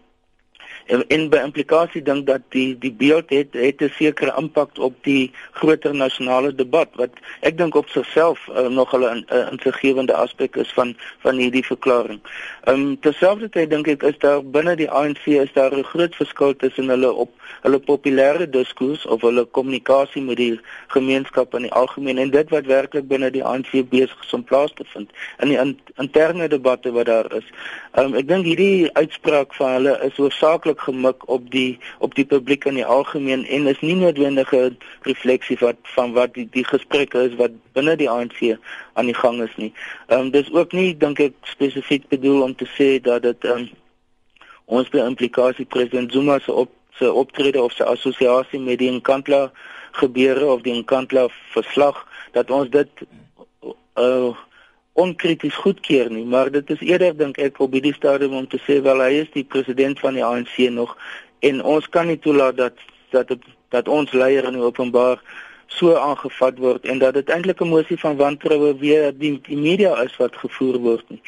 [0.88, 4.96] en in by implikasie dink dat die die beeld het het 'n sekere impak op
[5.04, 7.10] die groter nasionale debat wat
[7.42, 12.20] ek dink op sigself uh, nog 'n uh, insiggewende aspek is van van hierdie verklaring.
[12.64, 16.56] Ehm um, terselfdertyd dink ek is daar binne die ANC is daar 'n groot verskil
[16.56, 22.18] tussen hulle op hulle populêre diskurs of hulle kommunikasie met die gemeenskap in die algemeen
[22.18, 25.58] en dit wat werklik binne die ANC besig is om plaas te vind in die
[25.58, 27.46] in, interne debatte wat daar is.
[27.92, 32.16] Ehm um, ek dink hierdie uitspraak van hulle is hoofsaaklik ook gemik op die op
[32.16, 36.66] die publiek in die algemeen en is nie noodwendige refleksie wat van wat die die
[36.66, 38.58] gesprekke is wat binne die ANC
[38.94, 39.74] aan die gang is nie.
[40.08, 43.58] Ehm um, dis ook nie dink ek spesifiek bedoel om te sê dat dit ehm
[43.58, 43.70] um,
[44.66, 49.52] ons by implikasie president Zuma se op se optrede of se assosiasie met die Nkandla
[49.92, 52.90] gebeure of die Nkandla verslag dat ons dit
[53.96, 54.36] uh
[54.98, 58.80] onkrities goedkeur nie, maar dit is eerder dink ek op hierdie stadium om te sê
[58.82, 60.96] wel hy is die president van die ANC nog
[61.46, 62.82] en ons kan nie toelaat dat
[63.14, 65.22] dat het, dat ons leier in openbaar
[65.68, 69.94] so aangevat word en dat dit eintlik 'n mosie van wantroue weer die, die media
[70.04, 71.22] is wat gevoer word nie.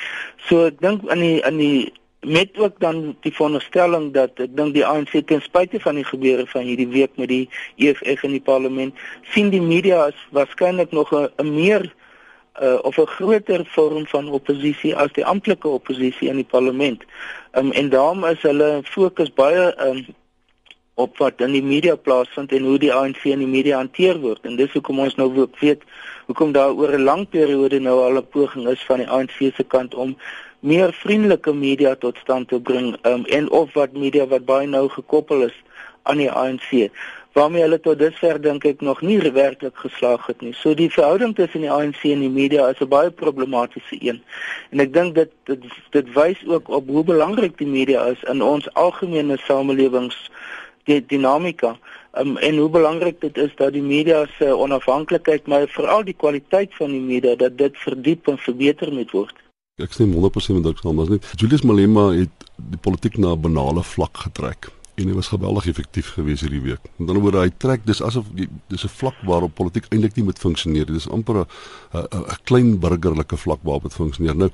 [0.47, 4.73] So ek dink aan die aan die met ook dan die veronderstelling dat ek dink
[4.73, 8.43] die ANC ten spyte van die gebeure van hierdie week met die EFF in die
[8.43, 8.95] parlement
[9.32, 11.93] sien die media as waarskynlik nog 'n meer
[12.62, 17.03] uh, of 'n groter vorm van oppositie as die amptelike oppositie in die parlement.
[17.51, 20.05] Um, en daarom is hulle fokus baie um,
[20.93, 24.43] op wat in die media plaasvind en hoe die ANC in die media hanteer word.
[24.43, 25.83] En dis hoekom ons nou ook weet
[26.25, 29.63] hoekom daar oor 'n lang periode nou al 'n poging is van die ANC se
[29.63, 30.17] kant om
[30.59, 34.89] meer vriendelike media tot stand te bring um, en of wat media wat baie nou
[34.89, 35.55] gekoppel is
[36.03, 36.91] aan die ANC
[37.33, 40.53] waarmee hulle tot dusver dink ek nog nie werklik geslaag het nie.
[40.53, 44.21] So die verhouding tussen die ANC en die media is 'n baie problematiese een.
[44.71, 48.41] En ek dink dit dit dit wys ook op hoe belangrik die media is in
[48.41, 50.29] ons algemene samelewings
[50.83, 51.77] die dinamika
[52.17, 56.75] um, en hoe belangrik dit is dat die media se onafhanklikheid maar veral die kwaliteit
[56.75, 59.35] van die media dat dit verdiep en verbeter moet word.
[59.79, 63.41] Ek stem 100% met Dirk saam, maar nie Julius Malema het die politiek na 'n
[63.41, 66.81] banale vlak getrek en hy was geweldig effektief geweest hierdie week.
[66.97, 70.39] Met ander woorde, hy trek dis asof dis 'n vlak waarop politiek eintlik nie moet
[70.39, 70.93] funksioneer nie.
[70.93, 71.45] Dis amper 'n
[71.93, 74.35] 'n klein burgerlike vlak waarop dit funksioneer.
[74.35, 74.49] Nou,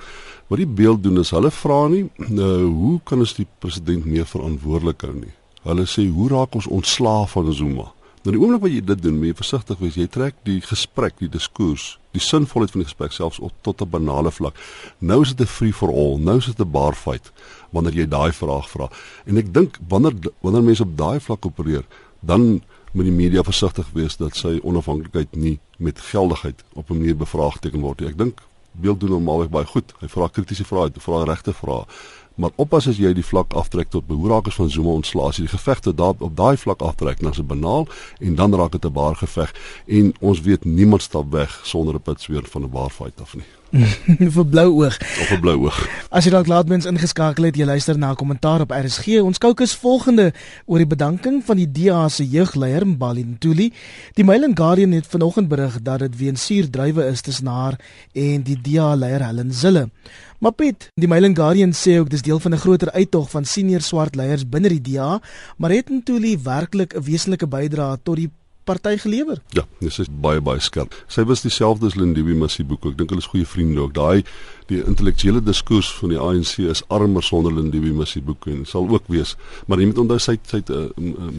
[0.47, 4.25] wat die beeld doen is hulle vra nie, nou, hoe kan ons die president meer
[4.25, 5.33] verantwoordelik hou nie?
[5.63, 7.91] Hulle sê, hoe raak ons ontslaaf van Zuma?
[8.25, 9.97] Nou die oomblik wat jy dit doen, moet jy versigtig wees.
[9.99, 13.89] Jy trek die gesprek, die diskurs, die sinvolheid van die gesprek selfs op tot 'n
[13.89, 14.57] banale vlak.
[14.99, 16.17] Nou is dit 'n free for all.
[16.17, 17.31] Nou is dit 'n bar fight
[17.75, 18.89] wanneer jy daai vraag vra.
[19.27, 21.85] En ek dink wanneer wanneer mense op daai vlak opereer,
[22.25, 22.61] dan
[22.95, 27.81] moet die media versigtig wees dat sy onafhanklikheid nie met geldigheid op 'n manier bevraagteken
[27.81, 28.09] word nie.
[28.09, 29.93] Ek dink beeld doen normaalweg baie goed.
[29.99, 31.85] Hy vra kritiese vrae, hy vra regte vrae.
[32.35, 35.57] Maar oppas as jy die vlak aftrek tot behoorrakers van Zuma ontslae, as jy die
[35.57, 37.87] gevegte daar op daai vlak aftrek, dan is dit banaal
[38.19, 39.53] en dan raak dit 'n baar geveg
[39.87, 43.45] en ons weet niemand stap weg sonder 'n pitsweer van 'n baar fight af nie.
[44.35, 44.97] vir blou oog.
[45.21, 45.79] Of 'n blou oog.
[46.09, 49.19] As jy dalk laat mens ingeskakel het, jy luister na 'n kommentaar op RSG.
[49.21, 50.33] Ons kookus volgende
[50.65, 53.73] oor die bedanking van die DA se jeugleier Mbali Ntuli.
[54.13, 57.79] Die Mail and Guardian het vanoggend berig dat dit weens suurdrywe is tussen haar
[58.13, 59.89] en die DA leier Helen Zille.
[60.45, 63.45] Maar Piet, die Mail and Guardian sê ook dis deel van 'n groter uittog van
[63.45, 65.21] senior swart leiers binne die DA,
[65.57, 68.29] maar het Ntuli werklik 'n wesenlike bydrae tot die
[68.63, 69.41] party gelewer.
[69.49, 70.93] Ja, dis is baie baie skerp.
[71.07, 72.89] Sy was dieselfde as Lindiwe Masibuko.
[72.89, 73.93] Ek dink hulle is goeie vriende ook.
[73.93, 74.23] Daai
[74.67, 79.35] die intellektuele diskurs van die ANC is armer sonder Lindiwe Masibuko en sal ook wees.
[79.65, 80.89] Maar jy moet onthou sy sy het uh,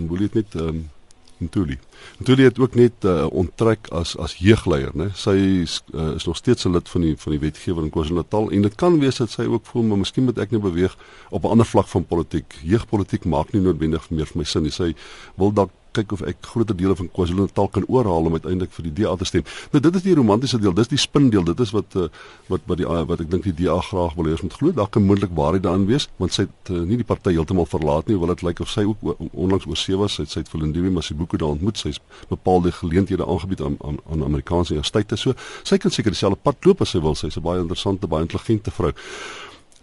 [0.08, 0.90] moet dit net um,
[1.38, 1.78] Ntuli.
[2.20, 5.10] Ntuli het ook net uh, onttrek as as jeugleier, né?
[5.14, 8.50] Sy is, uh, is nog steeds 'n lid van die van die wetgewer in KwaZulu-Natal
[8.50, 10.96] en dit kan wees dat sy ook voel maar miskien moet ek nou beweeg
[11.30, 12.56] op 'n ander vlak van politiek.
[12.62, 14.72] Jeugpolitiek maak nie noodwendig meer vir my sin nie.
[14.72, 14.94] Sy
[15.36, 18.94] wil dalk kyk of ek groter dele van KwaZulu-Natal kan oorhaal om uiteindelik vir die
[19.00, 19.44] DA te stem.
[19.72, 21.44] Nou dit is die romantiese deel, dis die spin deel.
[21.48, 22.08] Dit is wat uh,
[22.52, 24.74] wat wat die wat ek dink die DA graag wil hê ons moet glo.
[24.76, 28.10] Daar kan moontlik waarheid daarin wees, want sy het uh, nie die party heeltemal verlaat
[28.10, 28.18] nie.
[28.20, 30.18] Wil dit lyk of sy ook onlangs oor see was.
[30.18, 31.80] Sy het sy het Vulindiwe Masibuko daar ontmoet.
[31.80, 35.18] Sy's bepaalde geleenthede aangebied aan aan, aan Amerikaanse universiteite.
[35.20, 37.14] So sy kan seker dieselfde pad loop as sy wil.
[37.14, 38.92] Sy's 'n baie interessante, baie intelligente vrou.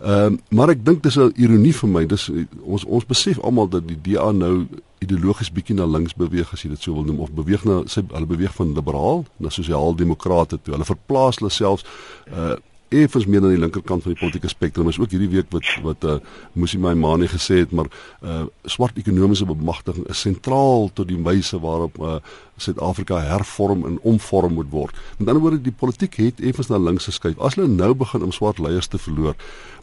[0.03, 2.05] Ehm uh, maar ek dink dis 'n ironie vir my.
[2.05, 2.29] Dis
[2.63, 4.67] ons ons besef almal dat die DA nou
[5.03, 8.05] ideologies bietjie na links beweeg as jy dit so wil noem of beweeg na sy
[8.09, 10.75] hulle beweeg van liberaal na sosiaal-demokrate toe.
[10.75, 11.87] Hulle verplaas hulle selfs
[12.31, 12.55] uh
[12.93, 14.89] effens meer aan die linkerkant van die politieke spektrum.
[14.91, 16.17] Is ook hierdie week wat wat uh
[16.53, 17.89] Musi Maimane gesê het, maar
[18.21, 22.19] uh swart ekonomiese bemagtiging is sentraal tot die wyse waarop uh
[22.61, 24.97] Suid-Afrika hervorm en omvorm moet word.
[25.17, 27.39] Met ander woorde, die politiek het effens na links geskuif.
[27.41, 29.33] As hulle nou begin om swart leiers te verloor,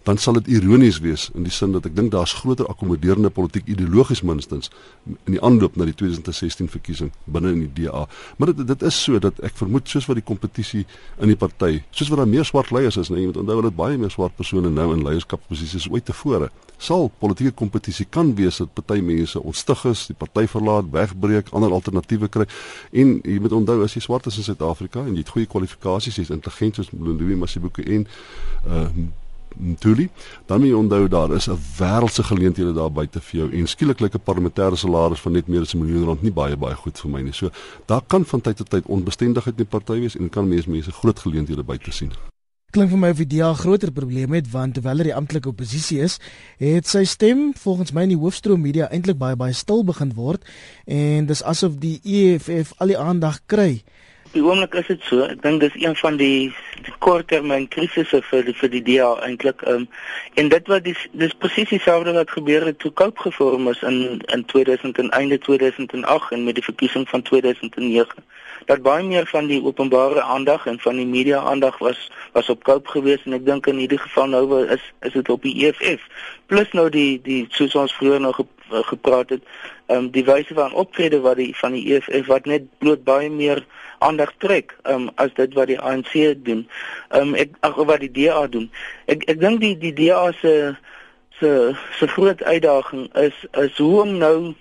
[0.02, 3.66] dan sal dit ironies wees in die sin dat ek dink daar's groter akkommoderende politiek
[3.68, 4.70] ideologies minstens
[5.28, 8.06] in die aanloop na die 2016 verkiesing binne in die DA.
[8.38, 10.86] Maar dit dit is so dat ek vermoed soos wat die kompetisie
[11.20, 13.76] in die party, soos wat daar meer swart leiers is, nee, jy moet onthou dat
[13.76, 16.48] baie meer swart persone nou in leierskapposisies ooit tevore.
[16.80, 21.76] Sal politieke kompetisie kan wees dat party mense ontstig is, die party verlaat, wegbreek, ander
[21.76, 22.48] alternatiewe kry.
[22.96, 26.22] En jy moet onthou as jy swart is in Suid-Afrika en jy het goeie kwalifikasies,
[26.22, 28.08] jy's intelligent soos Louis Masibuko en
[28.64, 28.86] uh
[29.58, 30.08] Ntuli,
[30.46, 34.00] dan moet jy onthou daar is 'n wêreldse geleenthede daar buite vir jou en skielik
[34.00, 37.10] 'n parlementêre salaris van net meer as 'n miljoen rand nie baie baie goed vir
[37.10, 37.32] my nie.
[37.32, 37.50] So
[37.86, 40.92] daar kan van tyd tot tyd onbestendigheid in die party wees en kan mense mense
[40.92, 42.12] groot geleenthede buite sien.
[42.70, 45.98] Klink vir my of die DA groter probleme het want terwyl hy die amptelike oppositie
[46.04, 46.20] is,
[46.58, 50.44] het sy stem volgens my in die hoofstroom media eintlik baie baie stil begin word
[50.86, 53.82] en dis asof die EFF al die aandag kry
[54.32, 55.24] die oomblik is dit so.
[55.26, 56.50] Ek dink dis een van die,
[56.86, 59.64] die korttermyn krisisse vir die, vir die DA eintlik.
[59.68, 59.88] Um,
[60.40, 64.20] en dit wat dis dis presies dieselfde wat gebeur het toe Cope gevorm is in
[64.34, 68.24] in 2000 en einde 2008 en met die verkiesing van 2009.
[68.66, 72.64] Dat baie meer van die openbare aandag en van die media aandag was was op
[72.64, 76.06] Cope gewees en ek dink in hierdie geval nou is is dit op die EFF.
[76.46, 79.42] Plus nou die die soos ons vroeër nog gepraat het,
[79.86, 83.30] ehm um, die wyse van optrede wat die van die EFF wat net bloot baie
[83.30, 83.64] meer
[83.98, 86.12] aandag trek um, as dit wat die ANC
[86.44, 86.68] doen.
[87.08, 88.70] Um ek ag wat die DA doen.
[89.06, 90.54] Ek ek dink die die DA se
[91.40, 94.54] se se groot uitdaging is is hoe om nou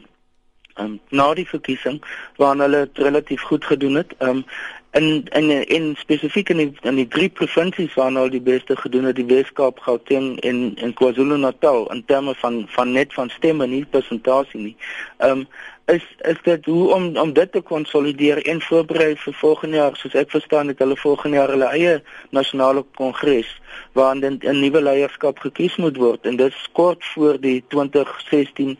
[0.79, 2.01] um, na die verkiesing
[2.37, 4.13] waar hulle relatief goed gedoen het.
[4.19, 4.45] Um
[4.91, 9.03] in in in spesifiek in die, in die drie provinsies waar nou die beste gedoen
[9.03, 13.85] het, die Weskaap, Gauteng en en KwaZulu-Natal in terme van van net van stemme nie
[13.85, 14.75] persentasie nie.
[15.17, 15.47] Um
[15.89, 20.17] is is dit hoe om om dit te konsolideer en voorberei vir volgende jaar soos
[20.21, 21.95] ek verstaan het hulle volgende jaar hulle eie
[22.29, 23.49] nasionale kongres
[23.97, 28.77] waarin 'n nuwe leierskap gekies moet word en dit kort voor die 2016 uh,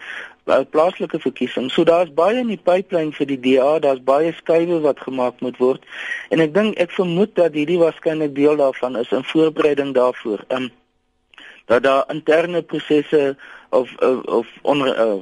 [0.70, 1.70] plaaslike verkiesing.
[1.72, 5.58] So daar's baie in die pipeline vir die DA, daar's baie skuwe wat gemaak moet
[5.58, 5.86] word.
[6.30, 10.46] En ek dink ek vermoed dat hierdie waarskynlik deel daarvan is in voorbereiding daarvoor.
[10.48, 10.72] Ehm um,
[11.70, 13.38] dat daar interne prosesse
[13.70, 15.22] of of, of onder uh,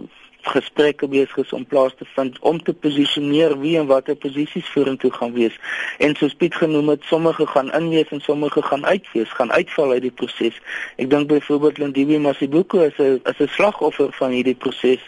[0.50, 5.12] gesprekke besig is om plaas te vind om te posisioneer wie en watter posisies vorentoe
[5.12, 5.60] gaan wees.
[5.98, 10.02] En soos Piet genoem het, sommige gaan inwees en sommige gaan uitwees, gaan uitval uit
[10.02, 10.62] die proses.
[10.96, 15.02] Ek dink byvoorbeeld Lindiwe Masibuko is 'n is 'n slagoffer van hierdie proses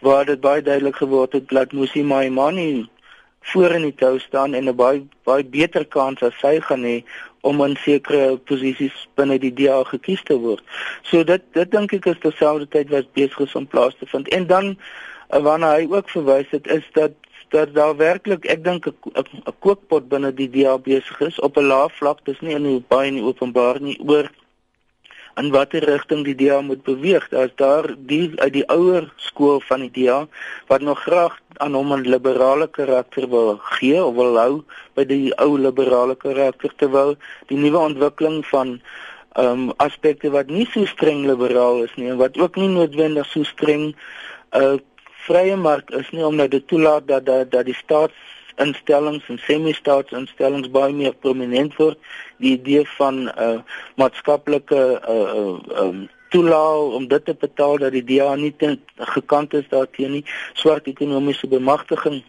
[0.00, 2.88] waar dit baie duidelik geword het dat Musi Maimani
[3.40, 7.04] voor in die tou staan en 'n baie baie beter kans as sy gaan hê
[7.44, 10.64] om in sekere posisies binne die DA gekies te word.
[11.10, 14.30] So dit dit dink ek is terselfdertyd wat besig is om plaas te vind.
[14.32, 17.12] En dan eh, waarna hy ook verwys het is dat
[17.54, 21.88] dat daar werklik ek dink 'n kookpot binne die DA besig is op 'n lae
[21.98, 24.30] vlak, dis nie in die baie in die openbaar nie oor
[25.36, 27.28] in watter rigting die DA moet beweeg.
[27.28, 30.26] Daar's daar die uit die ouer skool van die DA
[30.70, 35.34] wat nog graag aan hom 'n liberale karakter wil gee of wil hou by die
[35.38, 37.16] ou liberale karakter terwyl
[37.46, 38.80] die nuwe ontwikkeling van
[39.34, 43.26] ehm um, aspekte wat nie so streng liberaal is nie en wat ook nie noodwendig
[43.26, 44.76] so streng 'n uh,
[45.26, 48.14] vrye mark is nie omdat dit toelaat dat dat, dat die staats
[48.56, 51.98] instellings en semi-staatsinstellings baie meer prominent word.
[52.42, 53.58] Die idee van 'n uh,
[53.96, 58.54] maatskaplike uh, uh, um, toelaag om dit te betaal dat die DA nie
[58.98, 62.22] gekant is daarteenoor nie, swart ekonomiese bemagtiging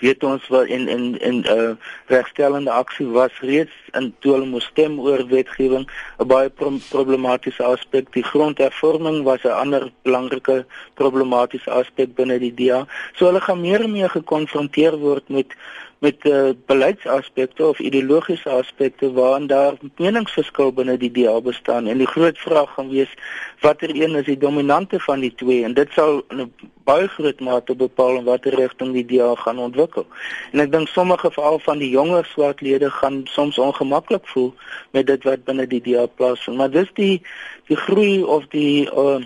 [0.00, 1.72] weet ons wat in in in uh
[2.06, 5.86] regstellende aksie was reeds in toe hulle moes stem oor wetgewing
[6.18, 12.54] 'n baie pro problematiese aspek die grondhervorming was 'n ander belangrike problematiese aspek binne die
[12.54, 15.56] DA so hulle gaan meer en meer gekonfronteer word met
[16.00, 21.86] met uh, beleidsaspekte of ideologiese aspekte waarin daar meningsverskil binne die DA bestaan.
[21.86, 23.12] En die groot vraag gaan wees
[23.60, 25.64] watter een is die dominante van die twee?
[25.64, 26.52] En dit sal in 'n
[26.84, 30.06] baie groot mate bepaal in watter rigting die DA gaan ontwikkel.
[30.52, 34.54] En ek dink sommige veral van die jonger swartlede gaan soms ongemaklik voel
[34.90, 37.22] met dit wat binne die DA plaasvind, maar dis die
[37.68, 39.20] die groei of die uh,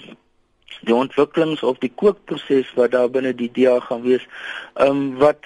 [0.81, 4.27] die ontwikkelings of die kookproses wat daar binne die DA gaan wees.
[4.75, 5.39] Ehm um, wat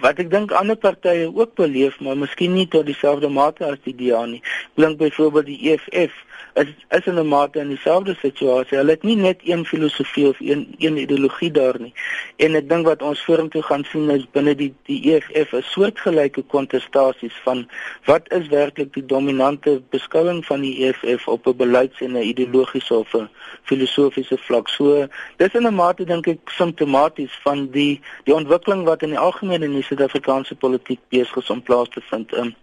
[0.00, 3.94] wat ek dink ander partye ook beleef, maar miskien nie tot dieselfde mate as die
[3.94, 4.42] DA nie.
[4.74, 6.24] Blink byvoorbeeld die EFF
[6.56, 8.78] is is in 'n mate in dieselfde situasie.
[8.78, 11.92] Hulle het nie net een filosofie of een een ideologie daar nie.
[12.36, 16.42] En ek dink wat ons vorentoe gaan sien is binne die die EFF 'n soortgelyke
[16.42, 17.68] kontestasies van
[18.04, 22.94] wat is werklik die dominante beskouing van die EFF op 'n beleids- en 'n ideologiese
[22.94, 23.28] of 'n
[23.62, 24.65] filosofiese vlak.
[24.68, 29.18] So dis in 'n mate dink ek simptomaties van die die ontwikkeling wat in die
[29.18, 32.32] algemeen in die Suid-Afrikaanse politiek besig is om plaas te vind.
[32.32, 32.54] Um,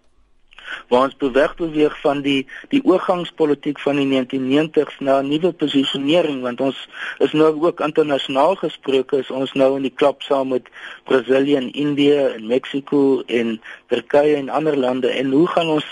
[0.87, 6.41] waar ons beweeg beweeg van die die oorgangspolitiek van die 1990s na 'n nuwe posisionering
[6.41, 6.87] want ons
[7.19, 10.69] is nou ook internasionaal gesproke is ons nou in die klap saam met
[11.03, 15.85] Brasilië en Indië en Mexiko en Turkye en ander lande en hoe gaan ons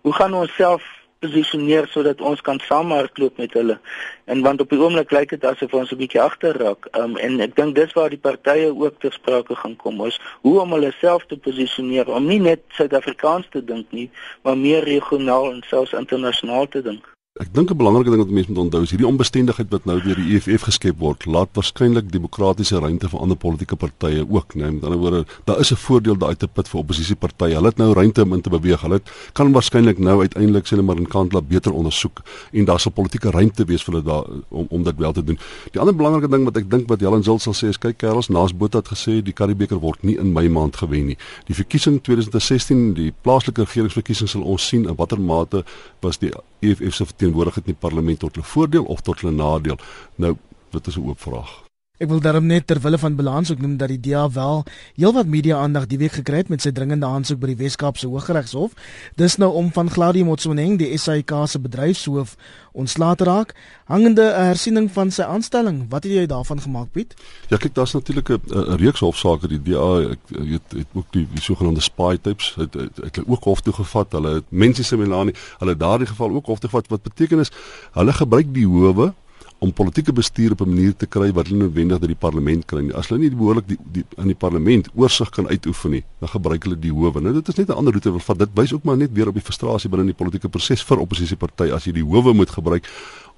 [0.00, 0.82] hoe gaan ons self
[1.20, 3.76] posisioneer sodat ons kan saamhardloop met hulle.
[4.24, 6.88] En want op die oomblik lyk dit asof ons 'n bietjie agterraak.
[6.96, 10.60] Um, en ek dink dis waar die partye ook ter sprake gaan kom is hoe
[10.60, 14.10] om hulle self te posisioneer om nie net Suid-Afrikaans te dink nie,
[14.42, 17.04] maar meer regionaal en selfs internasionaal te dink.
[17.40, 20.14] Ek dink 'n belangrike ding wat mense moet onthou is hierdie onbestendigheid wat nou deur
[20.14, 24.68] die EFF geskep word, laat waarskynlik demokratiese ruimte vir ander politieke partye ook, né?
[24.70, 27.54] Met ander woorde, daar is 'n voordeel daai te put vir oppositiepartye.
[27.54, 28.80] Hulle het nou ruimte om in te beweeg.
[28.82, 29.00] Hulle
[29.32, 32.20] kan waarskynlik nou uiteindelik sê hulle maar in kant laat beter ondersoek
[32.52, 35.38] en daar sal politieke ruimte wees vir hulle daar om om dit wel te doen.
[35.72, 38.28] Die ander belangrike ding wat ek dink wat Helen Zil sal sê is kyk Karels
[38.28, 41.16] Naas Botha het gesê die Karibeker word nie in Mei maand gewen nie.
[41.46, 45.64] Die verkiesing 2016, die plaaslike regeringsverkiesing sal ons sien in watter mate
[46.00, 49.78] was die EFF se verteenwoordigheid in die parlement tot hulle voordeel of tot hulle nadeel.
[50.14, 50.36] Nou,
[50.70, 51.69] dit is 'n oop vraag.
[52.00, 54.62] Ek wil daarom net ter wille van balans ook noem dat die DA wel
[54.96, 58.72] heelwat media aandag die week gekry het met sy dringende aansoek by die Wes-Kaapse Hooggeregshof.
[59.20, 62.32] Dis nou om van Gladie Motsoeneng, die SAIK se bedryfshoof,
[62.72, 63.52] ontslae te raak,
[63.84, 65.90] hangende 'n hersiening van sy aanstelling.
[65.90, 67.14] Wat het jy daarvan gemaak, Piet?
[67.50, 71.28] Ja, kyk, daar's natuurlik 'n reeks hofsaake die DA ek weet het, het ook die,
[71.34, 74.12] die sogenaamde spy tapes het het, het, het ook hof toe gevat.
[74.12, 77.50] Hulle mense se Melanie, hulle daardie geval ook hof toe gevat wat beteken is
[77.92, 79.12] hulle gebruik die howe
[79.60, 82.90] om politieke bestuur op 'n manier te kry wat hulle noodwendig deur die parlement kry.
[82.92, 86.62] As hulle nie behoorlik die, die in die parlement oorsig kan uitoefen nie, dan gebruik
[86.64, 87.20] hulle die howe.
[87.20, 89.34] Nou dit is net 'n ander roete wat dit wys ook maar net weer op
[89.34, 92.88] die frustrasie binne die politieke proses vir oppositiepartye as jy die howe moet gebruik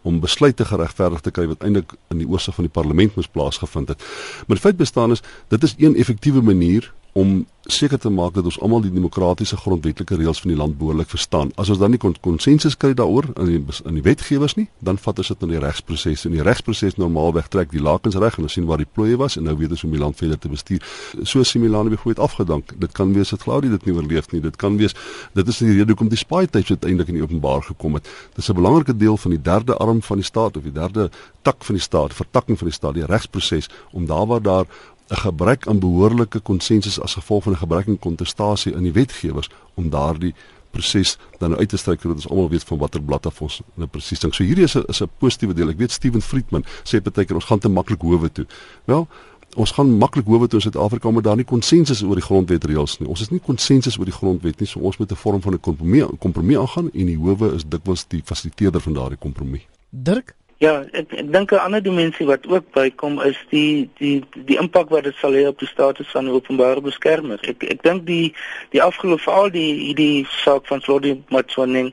[0.03, 3.89] om besluite geregverdig te kry wat eintlik in die oorsig van die parlement moes plaasgevind
[3.89, 4.03] het.
[4.47, 8.47] Maar die feit bestaan is dit is een effektiewe manier om seker te maak dat
[8.49, 11.53] ons almal die demokratiese grondwetlike reëls van die land behoorlik verstaan.
[11.61, 15.21] As ons dan nie konsensus kry daaroor in die in die wetgewers nie, dan vat
[15.23, 18.57] ons dit na die regsproses en die regsproses normaalweg trek die lakens reg en ons
[18.59, 20.51] sien waar die plooie was en nou weet ons hoe om die land verder te
[20.51, 20.83] bestuur.
[21.23, 22.75] So Similane byvoorbeeld afgedank.
[22.83, 24.43] Dit kan wees dat Claudie dit nie oorleef nie.
[24.43, 24.97] Dit kan wees
[25.39, 28.11] dit is die rede hoekom die spy tapes uiteindelik in die openbaar gekom het.
[28.35, 31.11] Dit is 'n belangrike deel van die derde arm van die staat of die derde
[31.43, 34.67] tak van die staat, vertakking van die staat, die regsproses om daar waar daar
[35.13, 39.51] 'n gebrek aan behoorlike konsensus as gevolg van 'n gebrek aan kontestasie in die wetgewers
[39.75, 40.35] om daardie
[40.71, 43.61] proses dan nou uit te stryk sodat ons almal weet van watter blad af ons
[43.75, 44.35] nou presies dink.
[44.35, 45.69] So hierdie is 'n is 'n positiewe deel.
[45.69, 48.47] Ek weet Steven Friedman sê baie keer ons gaan te maklik howe toe.
[48.85, 49.09] Wel,
[49.57, 52.99] ons gaan maklik howe toe in Suid-Afrika maar daar nie konsensus oor die grondwet reëls
[52.99, 53.09] nie.
[53.09, 55.61] Ons is nie konsensus oor die grondwet nie, so ons moet 'n vorm van 'n
[55.61, 59.67] kompromie kompromie aangaan en die howe is dikwels die fasiliteerder van daardie kompromie.
[59.91, 64.59] Dirk Ja, ek, ek dink 'n ander dimensie wat ook bykom is die die die
[64.63, 67.41] impak wat dit sal hê op die status van die openbare beskermer.
[67.43, 68.35] Ek ek dink die
[68.71, 71.91] die afgelope veral die die saak van Floddy Matswaning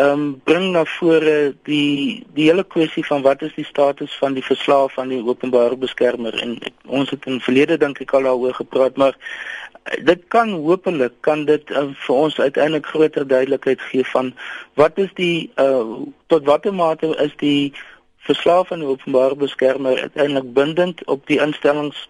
[0.00, 4.32] ehm um, bring na vore die die hele kwessie van wat is die status van
[4.32, 8.28] die verslae van die openbare beskermer en ek, ons het in verlede dink ek al
[8.28, 9.16] daaroor gepraat, maar
[10.04, 14.32] dit kan hopelik kan dit uh, vir ons uiteindelik groter duidelikheid gee van
[14.74, 17.72] wat is die uh, tot watter mate is die
[18.26, 22.08] verslaaf van die openbare beskermer uiteindelik bindend op die instellings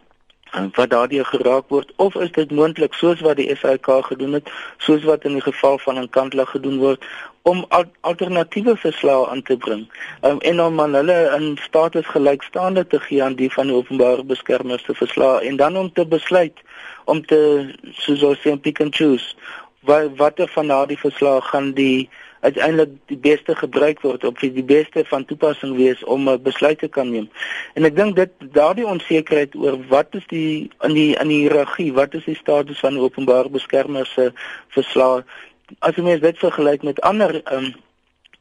[0.50, 1.92] eh, wat daardeur geraak word?
[1.96, 4.50] Of is dit moontlik soos wat die SAK gedoen het
[4.86, 7.04] soos wat in die geval van 'n kantla gedoen word
[7.42, 9.86] om al alternatiewe verslae aan te bring?
[10.22, 14.24] Um, en om aan hulle in status gelykstaande te gee aan die van die openbare
[14.24, 16.64] beskermer se verslae en dan om te besluit
[17.04, 17.40] om te
[17.92, 19.36] soos ons sê pick and choose
[19.86, 22.08] wat watter van daardie verslae gaan die
[22.46, 26.88] uiteindelik die beste gebruik word of die beste van toepassing wees om 'n besluit te
[26.88, 27.28] kan neem.
[27.74, 31.92] En ek dink dit daardie onsekerheid oor wat is die in die in die hiërargie,
[31.92, 34.32] wat is die status van die openbare beskermer se
[34.68, 35.24] verslag
[35.78, 37.72] as jy mens dit vergelyk met ander um,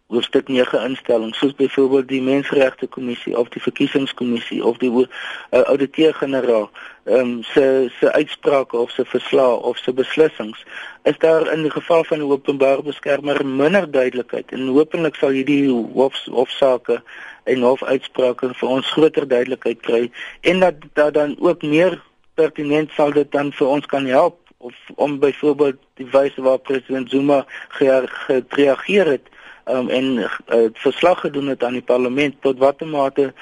[0.07, 5.07] hoofstuk 9 instellings soos byvoorbeeld die menseregte kommissie of die verkiesingskommissie of die uh,
[5.49, 6.69] ouditeur-generaal
[7.05, 10.65] ehm um, se se uitsprake of se verslae of se beslissings
[11.03, 15.69] is daar in die geval van die openbare beskermer minder duidelikheid en hopelik sal hierdie
[15.73, 17.01] hof hofsaake
[17.43, 20.03] en hofuitsprake vir ons groter duidelikheid kry
[20.41, 22.01] en dat dat dan ook meer
[22.33, 27.09] pertinent sal dit dan vir ons kan help of om byvoorbeeld die wyse waarop president
[27.09, 29.33] Zuma gereageer het
[29.65, 30.27] um, en uh,
[30.73, 33.33] verslag gedoen het aan die parlement tot watter mate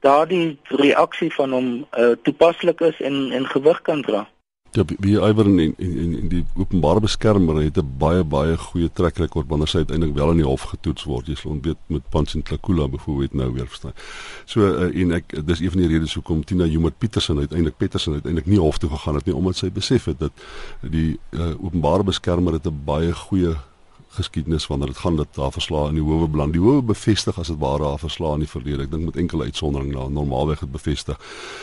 [0.00, 4.26] daardie reaksie van hom uh, toepaslik is en en gewig kan dra.
[4.72, 9.18] Wie iwer in in in in die openbare beskermer het 'n baie baie goeie trek
[9.18, 11.26] rekord wanneer sy uiteindelik wel in die hof getoets word.
[11.26, 13.92] Jy sal ontbeet met Pansin Tlakula byvoorbeeld nou weer verstaan.
[14.44, 18.12] So uh, en ek dis een van die redes hoekom Tina Jumot Petersen uiteindelik Petersen
[18.12, 20.32] uiteindelik nie hof toe gegaan het nie omdat sy besef het dat
[20.80, 23.54] die uh, openbare beskermer het 'n baie goeie
[24.16, 26.52] geskiedenis wanneer dit gaan dat daar verslae in die howe beland.
[26.52, 28.86] Die howe bevestig as dit ware daar verslae in die verlede.
[28.86, 31.20] Ek dink met enkele uitsondering na normaalweg het bevestig.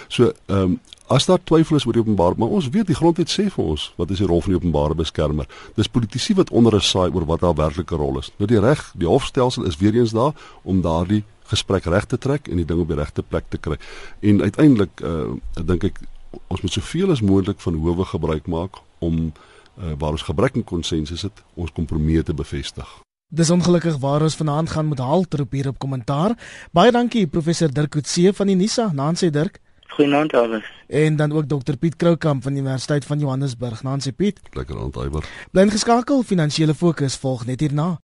[0.07, 0.79] So, ehm um,
[1.09, 3.87] as daar twyfel is oor die openbaar, maar ons weet die grondwet sê vir ons
[3.97, 5.47] wat is die rol van die openbare beskermer.
[5.73, 8.29] Dis politici wat onder is saai oor wat haar werklike rol is.
[8.37, 12.47] Nou die reg, die hofstelsel is weer eens daar om daardie gesprek reg te trek
[12.47, 13.79] en die ding op die regte plek te kry.
[14.21, 16.01] En uiteindelik uh dink ek
[16.47, 19.31] ons moet soveel as moontlik van howe gebruik maak om
[19.79, 22.99] uh, waar ons gebrek aan konsensus het, ons kompromie te bevestig.
[23.29, 26.33] Dis ongelukkig waar ons vanaand gaan met halter op hier op kommentaar.
[26.71, 29.59] Baie dankie professor Dirk Coetzee van die Nisa, Nancy Dirk.
[29.89, 30.61] Goeienaand almal.
[30.87, 33.83] En dan ook dokter Piet Kroukamp van die Universiteit van Johannesburg.
[33.83, 34.39] Nancy Piet.
[34.51, 35.25] Lekker aand, Iwer.
[35.51, 37.99] Bly geskakel, finansiële fokus volg net hierna.